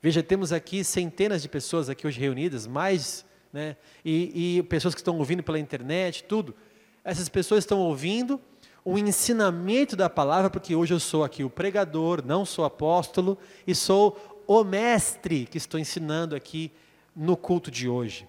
[0.00, 3.25] Veja, temos aqui centenas de pessoas aqui hoje reunidas, mais,
[3.56, 6.54] né, e, e pessoas que estão ouvindo pela internet, tudo.
[7.02, 8.38] Essas pessoas estão ouvindo
[8.84, 13.74] o ensinamento da palavra, porque hoje eu sou aqui o pregador, não sou apóstolo, e
[13.74, 16.70] sou o mestre que estou ensinando aqui
[17.16, 18.28] no culto de hoje.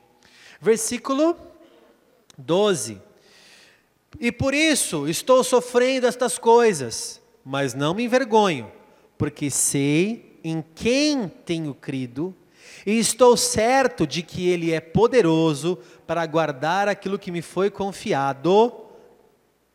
[0.62, 1.36] Versículo
[2.38, 3.02] 12.
[4.22, 8.72] E por isso estou sofrendo estas coisas, mas não me envergonho,
[9.18, 12.34] porque sei em quem tenho crido
[12.88, 15.78] e estou certo de que Ele é poderoso
[16.08, 18.74] para guardar aquilo que me foi confiado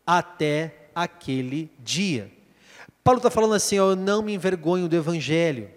[0.06, 2.32] até aquele dia.
[3.04, 5.70] Paulo está falando assim: eu não me envergonho do Evangelho.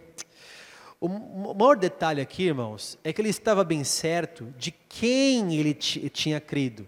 [0.97, 1.09] O
[1.53, 6.87] maior detalhe aqui, irmãos, é que ele estava bem certo de quem ele tinha crido.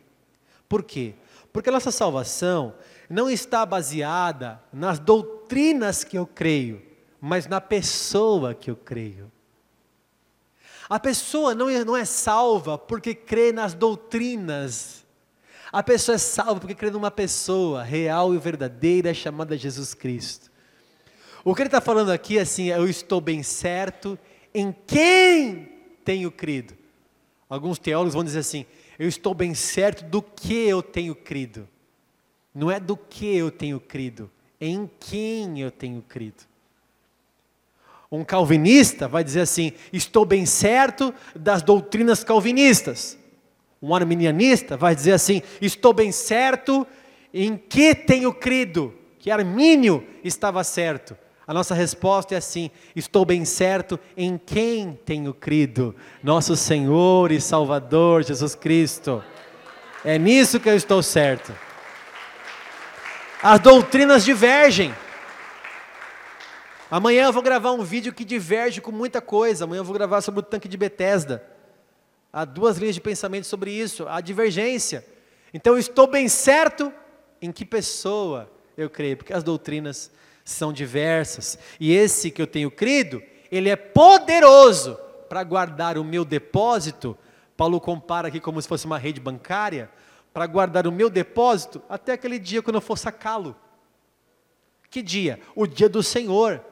[0.69, 1.13] Por quê?
[1.51, 2.73] Porque a nossa salvação
[3.09, 6.81] não está baseada nas doutrinas que eu creio,
[7.19, 9.29] mas na pessoa que eu creio.
[10.89, 15.05] A pessoa não é, não é salva porque crê nas doutrinas.
[15.71, 20.49] A pessoa é salva porque crê numa pessoa real e verdadeira chamada Jesus Cristo.
[21.43, 24.17] O que ele está falando aqui é assim: eu estou bem certo
[24.53, 25.69] em quem
[26.05, 26.73] tenho crido.
[27.49, 28.65] Alguns teólogos vão dizer assim:
[28.97, 31.67] eu estou bem certo do que eu tenho crido.
[32.53, 36.46] Não é do que eu tenho crido, é em quem eu tenho crido.
[38.11, 43.17] Um calvinista vai dizer assim: estou bem certo das doutrinas calvinistas.
[43.81, 46.87] Um arminianista vai dizer assim: estou bem certo
[47.33, 51.17] em que tenho crido, que Armínio estava certo.
[51.45, 57.39] A nossa resposta é assim: estou bem certo em quem tenho crido, nosso Senhor e
[57.39, 59.23] Salvador Jesus Cristo.
[60.03, 61.53] É nisso que eu estou certo.
[63.41, 64.93] As doutrinas divergem.
[66.89, 69.65] Amanhã eu vou gravar um vídeo que diverge com muita coisa.
[69.65, 71.43] Amanhã eu vou gravar sobre o tanque de Bethesda.
[72.31, 75.05] Há duas linhas de pensamento sobre isso, a divergência.
[75.53, 76.91] Então eu estou bem certo
[77.41, 80.09] em que pessoa eu creio, porque as doutrinas
[80.45, 81.59] são diversas.
[81.77, 83.21] E esse que eu tenho crido,
[83.51, 87.17] ele é poderoso para guardar o meu depósito.
[87.57, 89.89] Paulo compara aqui como se fosse uma rede bancária,
[90.33, 93.55] para guardar o meu depósito até aquele dia quando eu for sacá-lo.
[94.89, 95.39] Que dia?
[95.53, 96.63] O dia do Senhor.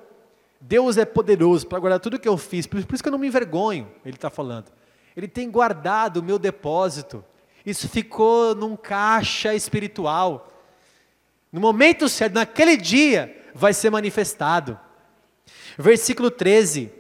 [0.60, 3.28] Deus é poderoso para guardar tudo que eu fiz, por isso que eu não me
[3.28, 4.72] envergonho, ele está falando.
[5.16, 7.24] Ele tem guardado o meu depósito.
[7.66, 10.52] Isso ficou num caixa espiritual.
[11.52, 14.78] No momento certo, naquele dia, vai ser manifestado.
[15.78, 16.92] Versículo 13.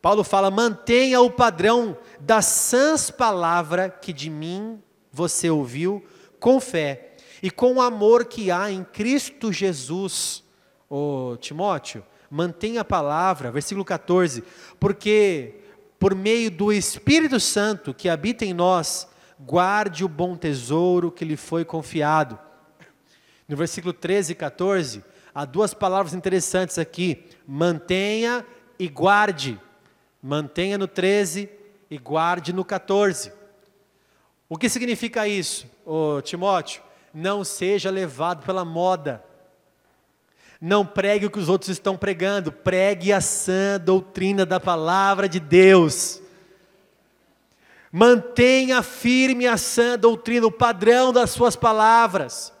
[0.00, 4.82] Paulo fala: mantenha o padrão da sãs palavra que de mim
[5.12, 6.04] você ouviu,
[6.38, 7.10] com fé
[7.42, 10.42] e com o amor que há em Cristo Jesus.
[10.88, 14.44] Ô Timóteo, mantenha a palavra, versículo 14,
[14.78, 15.56] porque
[15.98, 19.08] por meio do Espírito Santo que habita em nós,
[19.38, 22.38] guarde o bom tesouro que lhe foi confiado.
[23.48, 25.04] No versículo 13 e 14,
[25.34, 28.46] há duas palavras interessantes aqui: mantenha
[28.78, 29.60] e guarde.
[30.22, 31.50] Mantenha no 13
[31.90, 33.32] e guarde no 14.
[34.48, 35.66] O que significa isso,
[36.22, 36.82] Timóteo?
[37.12, 39.24] Não seja levado pela moda.
[40.60, 45.40] Não pregue o que os outros estão pregando, pregue a sã doutrina da palavra de
[45.40, 46.20] Deus.
[47.90, 52.52] Mantenha firme a sã doutrina, o padrão das suas palavras.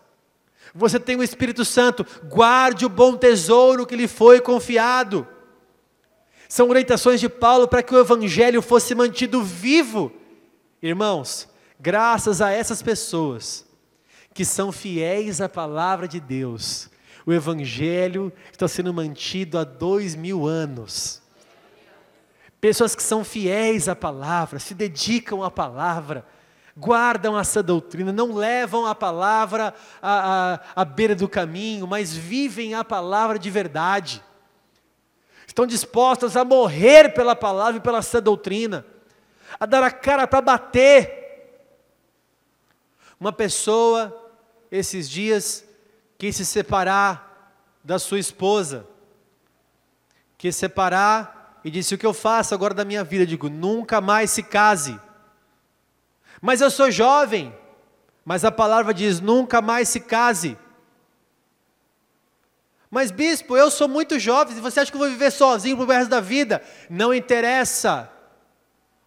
[0.74, 5.26] Você tem o Espírito Santo, guarde o bom tesouro que lhe foi confiado.
[6.48, 10.12] São orientações de Paulo para que o Evangelho fosse mantido vivo.
[10.82, 11.48] Irmãos,
[11.78, 13.64] graças a essas pessoas
[14.34, 16.89] que são fiéis à palavra de Deus,
[17.26, 21.20] o Evangelho está sendo mantido há dois mil anos.
[22.60, 26.26] Pessoas que são fiéis à palavra, se dedicam à palavra,
[26.76, 32.74] guardam essa doutrina, não levam a palavra à, à, à beira do caminho, mas vivem
[32.74, 34.22] a palavra de verdade.
[35.46, 38.84] Estão dispostas a morrer pela palavra e pela sã doutrina,
[39.58, 41.18] a dar a cara para bater.
[43.18, 44.32] Uma pessoa,
[44.70, 45.64] esses dias,
[46.20, 48.86] quis se separar da sua esposa,
[50.36, 53.22] quis separar e disse: O que eu faço agora da minha vida?
[53.22, 55.00] Eu digo: Nunca mais se case.
[56.42, 57.54] Mas eu sou jovem,
[58.22, 60.58] mas a palavra diz: Nunca mais se case.
[62.90, 65.86] Mas bispo, eu sou muito jovem, e você acha que eu vou viver sozinho pro
[65.86, 66.62] resto da vida?
[66.90, 68.10] Não interessa.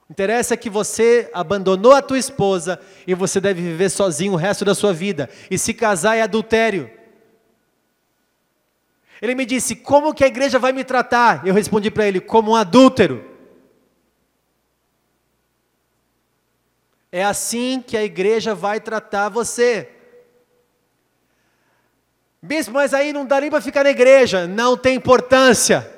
[0.10, 4.74] Interessa que você abandonou a tua esposa e você deve viver sozinho o resto da
[4.74, 5.30] sua vida.
[5.52, 7.03] E se casar é adultério.
[9.24, 11.48] Ele me disse: Como que a igreja vai me tratar?
[11.48, 13.24] Eu respondi para ele: Como um adúltero.
[17.10, 19.90] É assim que a igreja vai tratar você.
[22.42, 24.46] Bispo, mas aí não dá nem para ficar na igreja.
[24.46, 25.90] Não tem importância.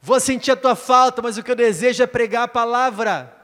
[0.00, 3.36] Vou sentir a tua falta, mas o que eu desejo é pregar a palavra.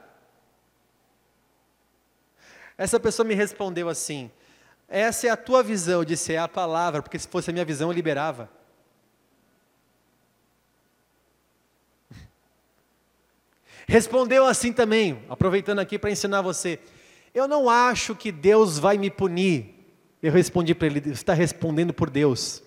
[2.75, 4.31] Essa pessoa me respondeu assim:
[4.93, 6.01] essa é a tua visão.
[6.01, 8.47] Eu disse, é a palavra, porque se fosse a minha visão eu liberava.
[13.87, 16.79] Respondeu assim também, aproveitando aqui para ensinar você.
[17.33, 19.73] Eu não acho que Deus vai me punir.
[20.21, 22.61] Eu respondi para ele: você está respondendo por Deus.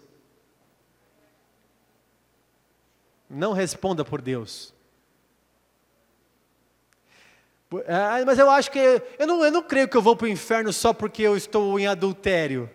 [3.31, 4.75] Não responda por Deus.
[7.89, 8.79] Ah, mas eu acho que.
[9.19, 11.79] Eu não, eu não creio que eu vou para o inferno só porque eu estou
[11.79, 12.71] em adultério.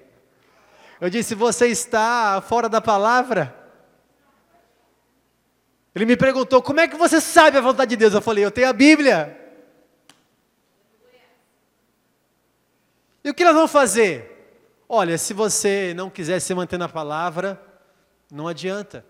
[0.99, 3.55] Eu disse: Você está fora da palavra?
[5.95, 8.13] Ele me perguntou: Como é que você sabe a vontade de Deus?
[8.13, 9.37] Eu falei: Eu tenho a Bíblia.
[13.23, 14.29] E o que nós vamos fazer?
[14.89, 17.61] Olha, se você não quiser se manter na palavra,
[18.29, 19.05] não adianta.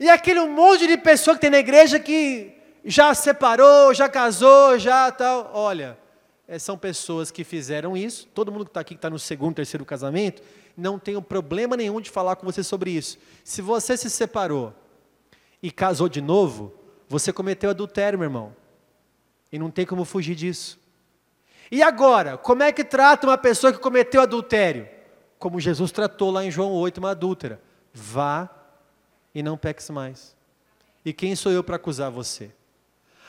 [0.00, 2.53] E aquele monte de pessoa que tem na igreja que
[2.84, 5.50] já separou, já casou, já tal.
[5.54, 5.98] Olha,
[6.46, 8.28] é, são pessoas que fizeram isso.
[8.34, 10.42] Todo mundo que está aqui, que está no segundo, terceiro casamento,
[10.76, 13.18] não tem problema nenhum de falar com você sobre isso.
[13.42, 14.74] Se você se separou
[15.62, 16.74] e casou de novo,
[17.08, 18.54] você cometeu adultério, meu irmão.
[19.50, 20.78] E não tem como fugir disso.
[21.70, 24.88] E agora, como é que trata uma pessoa que cometeu adultério?
[25.38, 27.60] Como Jesus tratou lá em João 8, uma adúltera.
[27.92, 28.50] Vá
[29.34, 30.36] e não peques mais.
[31.04, 32.50] E quem sou eu para acusar você?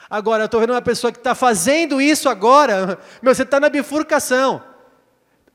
[0.09, 3.69] Agora, eu estou vendo uma pessoa que está fazendo isso agora, meu, você está na
[3.69, 4.63] bifurcação.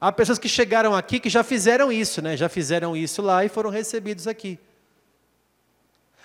[0.01, 2.37] Há pessoas que chegaram aqui que já fizeram isso, né?
[2.37, 4.59] Já fizeram isso lá e foram recebidos aqui.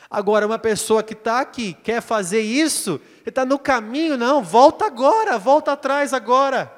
[0.09, 5.37] Agora, uma pessoa que está aqui, quer fazer isso, está no caminho, não, volta agora,
[5.37, 6.71] volta atrás agora.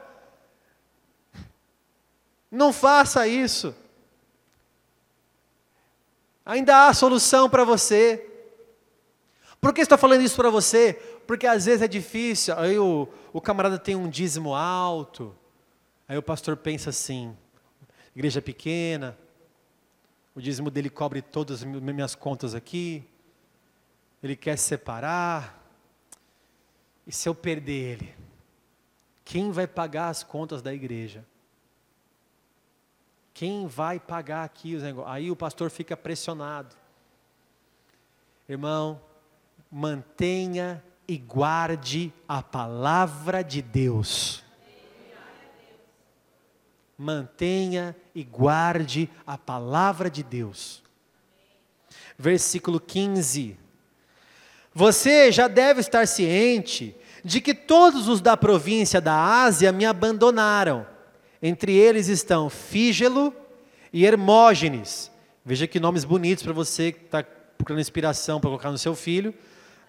[2.50, 3.76] Não faça isso.
[6.46, 8.26] Ainda há solução para você.
[9.60, 10.98] Por que estou falando isso para você?
[11.28, 15.36] Porque às vezes é difícil, aí o, o camarada tem um dízimo alto,
[16.08, 17.36] aí o pastor pensa assim,
[18.16, 19.18] igreja pequena,
[20.34, 23.04] o dízimo dele cobre todas as minhas contas aqui,
[24.24, 25.62] ele quer se separar,
[27.06, 28.16] E se eu perder ele?
[29.24, 31.26] Quem vai pagar as contas da igreja?
[33.34, 35.14] Quem vai pagar aqui os negócios?
[35.14, 36.76] Aí o pastor fica pressionado.
[38.48, 39.02] Irmão,
[39.72, 44.44] mantenha e guarde a palavra de Deus.
[46.98, 50.84] Mantenha e guarde a palavra de Deus.
[52.18, 53.58] Versículo 15.
[54.74, 60.86] Você já deve estar ciente de que todos os da província da Ásia me abandonaram
[61.42, 63.34] entre eles estão Fígelo
[63.94, 65.12] e Hermógenes.
[65.46, 69.34] Veja que nomes bonitos para você que está procurando inspiração para colocar no seu filho.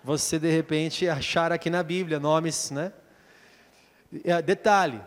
[0.05, 2.93] Você, de repente, achar aqui na Bíblia nomes, né?
[4.45, 5.01] Detalhe,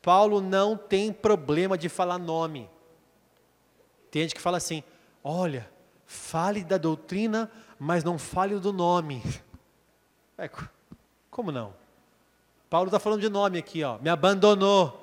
[0.00, 2.68] Paulo não tem problema de falar nome.
[4.10, 4.82] Tem gente que fala assim,
[5.22, 5.68] olha,
[6.06, 9.22] fale da doutrina, mas não fale do nome.
[10.38, 10.50] É,
[11.30, 11.74] como não?
[12.70, 13.98] Paulo está falando de nome aqui, ó.
[13.98, 14.98] Me abandonou.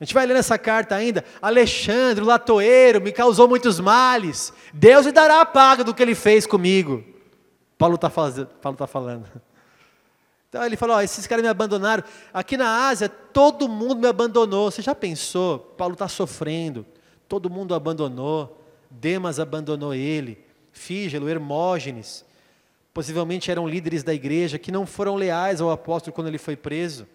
[0.00, 4.52] A gente vai ler nessa carta ainda, Alexandre, o latoeiro, me causou muitos males.
[4.72, 7.04] Deus lhe dará a paga do que ele fez comigo.
[7.78, 9.26] Paulo está tá falando.
[10.48, 12.04] Então ele falou: ó, esses caras me abandonaram.
[12.32, 14.70] Aqui na Ásia, todo mundo me abandonou.
[14.70, 15.58] Você já pensou?
[15.58, 16.86] Paulo está sofrendo.
[17.28, 18.64] Todo mundo abandonou.
[18.88, 20.38] Demas abandonou ele.
[20.70, 22.24] Fígelo, Hermógenes.
[22.94, 27.08] Possivelmente eram líderes da igreja que não foram leais ao apóstolo quando ele foi preso.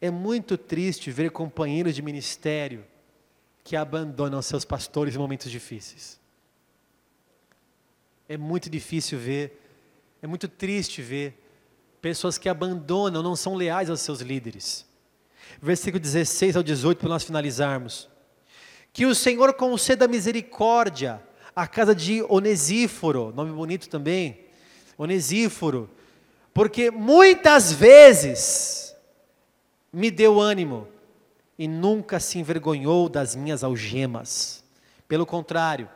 [0.00, 2.84] É muito triste ver companheiros de ministério
[3.62, 6.19] que abandonam seus pastores em momentos difíceis.
[8.30, 9.60] É muito difícil ver,
[10.22, 11.34] é muito triste ver
[12.00, 14.86] pessoas que abandonam, não são leais aos seus líderes.
[15.60, 18.08] Versículo 16 ao 18, para nós finalizarmos.
[18.92, 21.20] Que o Senhor conceda misericórdia
[21.56, 24.44] à casa de Onesíforo, nome bonito também,
[24.96, 25.90] Onesíforo,
[26.54, 28.94] porque muitas vezes
[29.92, 30.86] me deu ânimo
[31.58, 34.62] e nunca se envergonhou das minhas algemas.
[35.08, 35.88] Pelo contrário,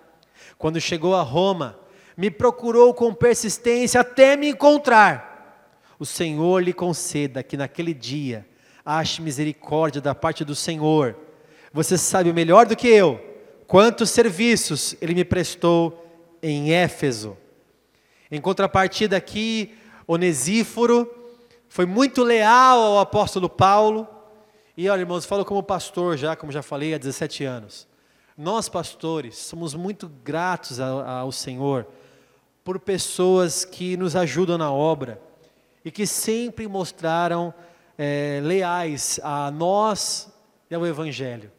[0.59, 1.84] quando chegou a Roma,
[2.17, 5.35] me procurou com persistência até me encontrar.
[5.99, 8.47] O Senhor lhe conceda que naquele dia
[8.85, 11.17] ache misericórdia da parte do Senhor.
[11.73, 13.21] Você sabe melhor do que eu
[13.67, 16.07] quantos serviços ele me prestou
[16.43, 17.37] em Éfeso.
[18.31, 19.75] Em contrapartida aqui,
[20.07, 21.11] Onesíforo
[21.69, 24.07] foi muito leal ao apóstolo Paulo.
[24.77, 27.89] E olha, irmãos, falo como pastor já, como já falei, há 17 anos.
[28.37, 31.87] Nós, pastores, somos muito gratos ao, Senhor
[32.65, 35.21] por pessoas que nos ajudam na obra
[35.85, 37.53] e que sempre mostraram
[37.99, 40.33] é, leais a nós
[40.71, 41.53] e ao Evangelho.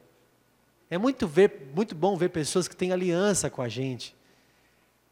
[0.89, 4.15] É muito, ver, muito bom ver pessoas que têm aliança com a gente,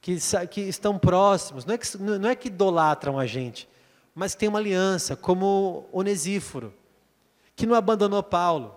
[0.01, 0.17] que,
[0.49, 3.69] que estão próximos, não é que, não é que idolatram a gente,
[4.15, 6.73] mas tem uma aliança, como Onesíforo,
[7.55, 8.75] que não abandonou Paulo.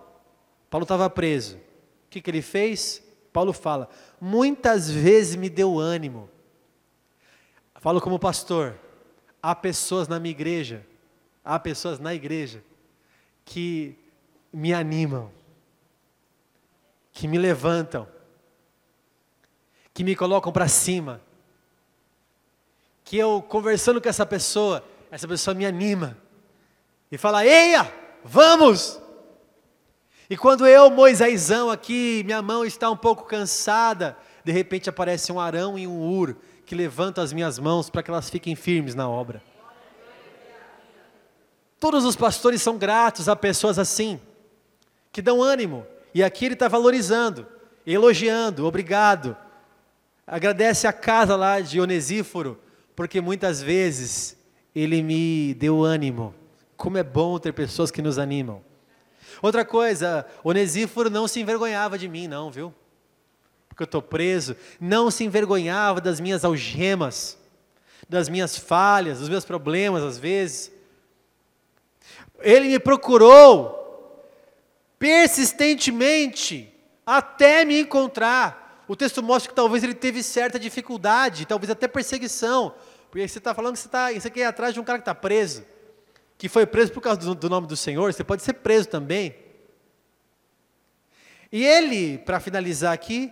[0.69, 1.57] Paulo estava preso.
[1.57, 3.03] O que, que ele fez?
[3.31, 3.89] Paulo fala:
[4.19, 6.29] muitas vezes me deu ânimo.
[7.87, 8.77] Falo como pastor.
[9.41, 10.85] Há pessoas na minha igreja,
[11.41, 12.61] há pessoas na igreja
[13.45, 13.97] que
[14.51, 15.31] me animam,
[17.13, 18.05] que me levantam,
[19.93, 21.21] que me colocam para cima,
[23.05, 26.17] que eu conversando com essa pessoa, essa pessoa me anima
[27.09, 27.89] e fala: Eia,
[28.21, 29.01] vamos!
[30.29, 35.39] E quando eu, Moisésão, aqui, minha mão está um pouco cansada, de repente aparece um
[35.39, 36.35] Arão e um Ur
[36.67, 39.41] que levantam as minhas mãos para que elas fiquem firmes na obra.
[41.79, 44.19] Todos os pastores são gratos a pessoas assim,
[45.09, 47.47] que dão ânimo, e aqui ele está valorizando,
[47.85, 49.37] elogiando, obrigado.
[50.25, 52.59] Agradece a casa lá de Onesíforo,
[52.93, 54.37] porque muitas vezes
[54.75, 56.35] ele me deu ânimo.
[56.75, 58.61] Como é bom ter pessoas que nos animam.
[59.41, 62.73] Outra coisa, Onesíforo não se envergonhava de mim, não, viu?
[63.77, 64.57] Porque eu estou preso.
[64.81, 67.37] Não se envergonhava das minhas algemas,
[68.09, 70.71] das minhas falhas, dos meus problemas, às vezes.
[72.39, 74.25] Ele me procurou
[74.97, 76.73] persistentemente
[77.05, 78.83] até me encontrar.
[78.87, 82.73] O texto mostra que talvez ele teve certa dificuldade, talvez até perseguição,
[83.11, 85.03] porque você está falando que você, está você quer ir atrás de um cara que
[85.03, 85.63] está preso,
[86.35, 89.35] que foi preso por causa do, do nome do Senhor, você pode ser preso também.
[91.51, 93.31] E ele, para finalizar aqui,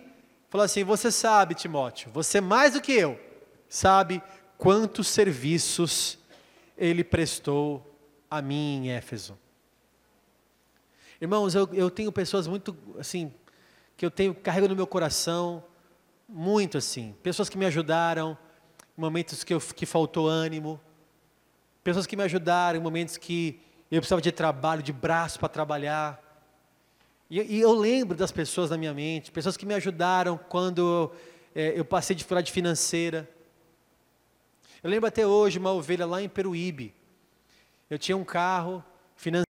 [0.56, 3.20] falou assim: Você sabe, Timóteo, você mais do que eu,
[3.68, 4.22] sabe
[4.56, 6.18] quantos serviços
[6.78, 7.94] ele prestou
[8.30, 9.38] a mim em Éfeso.
[11.20, 13.32] Irmãos, eu, eu tenho pessoas muito, assim,
[13.96, 15.62] que eu tenho, carrego no meu coração,
[16.26, 18.36] muito assim, pessoas que me ajudaram,
[18.96, 20.80] momentos que, eu, que faltou ânimo,
[21.84, 26.18] pessoas que me ajudaram em momentos que eu precisava de trabalho, de braço para trabalhar.
[27.28, 31.10] E, e, eu lembro das pessoas na minha mente, pessoas que me ajudaram quando
[31.54, 33.28] é, eu passei dificuldade financeira.
[34.80, 36.94] Eu lembro até hoje uma ovelha lá em Peruíbe.
[37.90, 38.84] Eu tinha um carro
[39.16, 39.46] financiado,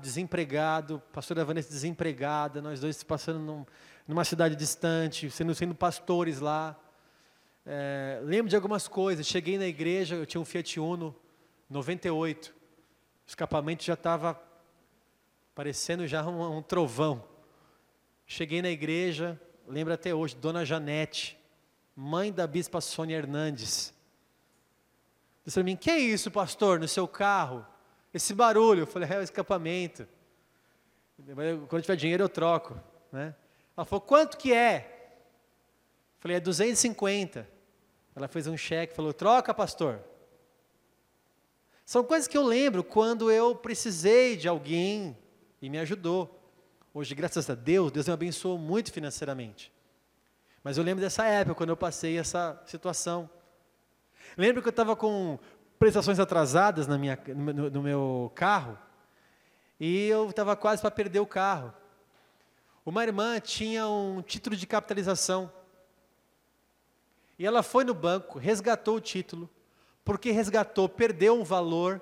[0.00, 3.66] desempregado, pastora Vanessa desempregada, nós dois passando num,
[4.06, 6.78] numa cidade distante, sendo, sendo pastores lá.
[7.64, 9.26] É, lembro de algumas coisas.
[9.26, 11.12] Cheguei na igreja, eu tinha um Fiat Uno
[11.68, 12.50] 98.
[12.50, 12.54] O
[13.26, 14.40] escapamento já estava
[15.56, 17.24] parecendo já um, um, trovão.
[18.26, 21.38] Cheguei na igreja, lembro até hoje, Dona Janete,
[21.96, 23.94] mãe da bispa Sônia Hernandes.
[25.46, 27.66] Disse para mim, que é isso, pastor, no seu carro?
[28.12, 28.80] Esse barulho.
[28.80, 30.06] Eu falei, é o escapamento.
[31.68, 32.78] Quando tiver dinheiro eu troco.
[33.10, 33.34] Né?
[33.74, 35.14] Ela falou, quanto que é?
[36.16, 37.48] Eu falei, é 250.
[38.14, 40.00] Ela fez um cheque, falou, troca, pastor.
[41.82, 45.16] São coisas que eu lembro quando eu precisei de alguém
[45.60, 46.42] e me ajudou.
[46.92, 49.72] Hoje, graças a Deus, Deus me abençoou muito financeiramente.
[50.62, 53.30] Mas eu lembro dessa época, quando eu passei essa situação.
[54.36, 55.38] Lembro que eu estava com
[55.78, 58.78] prestações atrasadas na minha, no, no meu carro
[59.78, 61.72] e eu estava quase para perder o carro.
[62.84, 65.52] Uma irmã tinha um título de capitalização
[67.38, 69.50] e ela foi no banco, resgatou o título,
[70.04, 72.00] porque resgatou, perdeu um valor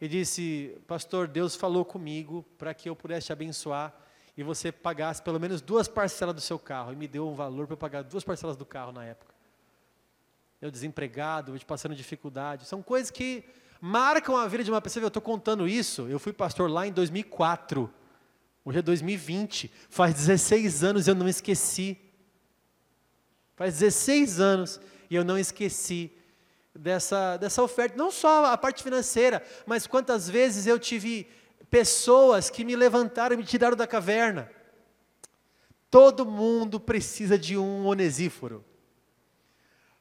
[0.00, 3.94] e disse: Pastor, Deus falou comigo para que eu pudesse te abençoar
[4.36, 6.92] e você pagasse pelo menos duas parcelas do seu carro.
[6.92, 9.34] E me deu um valor para eu pagar duas parcelas do carro na época.
[10.60, 12.66] Eu desempregado, eu passando dificuldade.
[12.66, 13.44] São coisas que
[13.80, 15.02] marcam a vida de uma pessoa.
[15.02, 16.06] Eu estou contando isso.
[16.08, 17.90] Eu fui pastor lá em 2004.
[18.64, 19.70] Hoje é 2020.
[19.88, 21.98] Faz 16 anos eu não esqueci.
[23.54, 26.15] Faz 16 anos e eu não esqueci
[26.78, 27.96] dessa, dessa oferta.
[27.96, 31.28] Não só a parte financeira, mas quantas vezes eu tive
[31.70, 34.50] pessoas que me levantaram e me tiraram da caverna.
[35.90, 38.64] Todo mundo precisa de um onesíforo.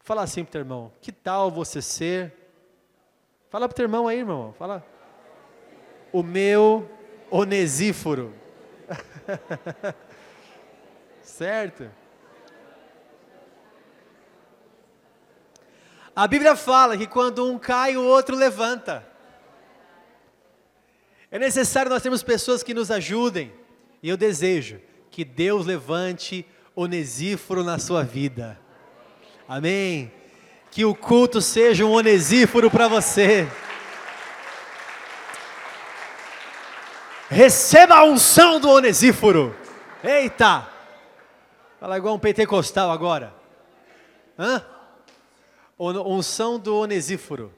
[0.01, 2.33] Fala assim para o teu irmão, que tal você ser?
[3.49, 4.53] Fala para o teu irmão aí, irmão.
[4.57, 4.85] Fala.
[6.11, 6.89] O meu
[7.31, 8.33] onesíforo.
[11.23, 11.89] certo?
[16.15, 19.05] A Bíblia fala que quando um cai, o outro levanta.
[21.29, 23.51] É necessário nós termos pessoas que nos ajudem.
[24.01, 24.79] E eu desejo
[25.11, 28.57] que Deus levante Onesíforo na sua vida.
[29.47, 30.11] Amém.
[30.71, 33.45] Que o culto seja um Onesíforo para você.
[37.29, 39.53] Receba a unção do Onesíforo.
[40.01, 40.69] Eita!
[41.79, 43.33] Fala igual um pentecostal agora.
[44.39, 44.74] Hã?
[45.77, 47.53] Unção do Onesíforo.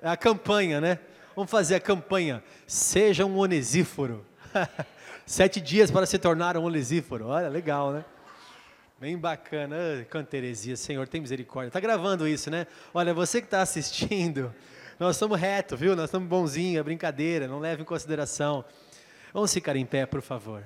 [0.00, 0.98] É a campanha, né?
[1.34, 2.42] Vamos fazer a campanha.
[2.66, 4.24] Seja um onesíforo.
[5.24, 7.26] Sete dias para se tornar um onesíforo.
[7.26, 8.04] Olha, legal, né?
[9.00, 9.76] Bem bacana.
[10.10, 11.68] Quanta heresia, Senhor, tem misericórdia.
[11.68, 12.66] Está gravando isso, né?
[12.92, 14.54] Olha, você que está assistindo,
[15.00, 15.96] nós somos reto, viu?
[15.96, 18.64] Nós estamos bonzinhos, é brincadeira, não leve em consideração.
[19.32, 20.64] Vamos ficar em pé, por favor.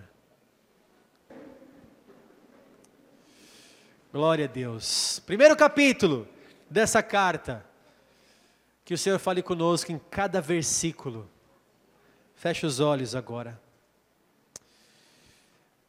[4.12, 5.22] Glória a Deus.
[5.26, 6.28] Primeiro capítulo
[6.73, 7.64] dessa carta.
[8.85, 11.31] Que o Senhor fale conosco em cada versículo.
[12.35, 13.61] Feche os olhos agora.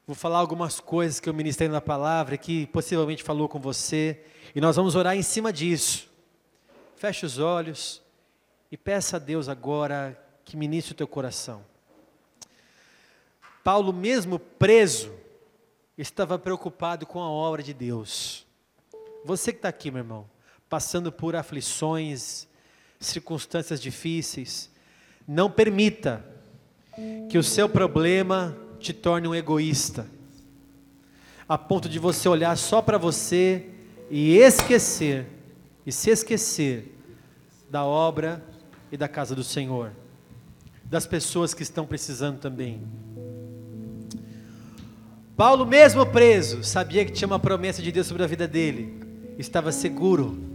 [0.06, 4.22] Vou falar algumas coisas que eu ministrei na palavra que possivelmente falou com você
[4.54, 6.08] e nós vamos orar em cima disso.
[6.98, 8.02] Feche os olhos
[8.70, 11.66] e peça a Deus agora que ministre o teu coração.
[13.64, 15.14] Paulo, mesmo preso,
[15.98, 18.46] estava preocupado com a obra de Deus.
[19.24, 20.33] Você que está aqui, meu irmão,
[20.70, 22.48] passando por aflições,
[23.00, 24.70] circunstâncias difíceis,
[25.28, 26.26] não permita
[27.30, 30.08] que o seu problema te torne um egoísta,
[31.48, 33.70] a ponto de você olhar só para você
[34.10, 35.28] e esquecer,
[35.86, 36.96] e se esquecer
[37.70, 38.44] da obra
[38.92, 39.92] e da casa do Senhor,
[40.84, 42.82] das pessoas que estão precisando também.
[45.36, 49.02] Paulo, mesmo preso, sabia que tinha uma promessa de Deus sobre a vida dele,
[49.40, 50.53] estava seguro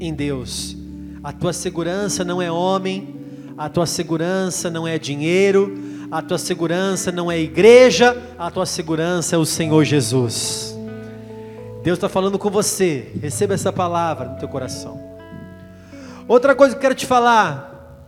[0.00, 0.76] em Deus.
[1.22, 3.16] A tua segurança não é homem,
[3.56, 5.76] a tua segurança não é dinheiro,
[6.10, 10.76] a tua segurança não é igreja, a tua segurança é o Senhor Jesus.
[11.82, 15.00] Deus está falando com você, receba essa palavra no teu coração.
[16.26, 18.04] Outra coisa que eu quero te falar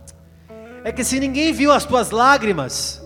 [0.83, 3.01] é que se ninguém viu as tuas lágrimas,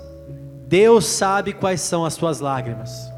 [0.68, 3.15] Deus sabe quais são as tuas lágrimas.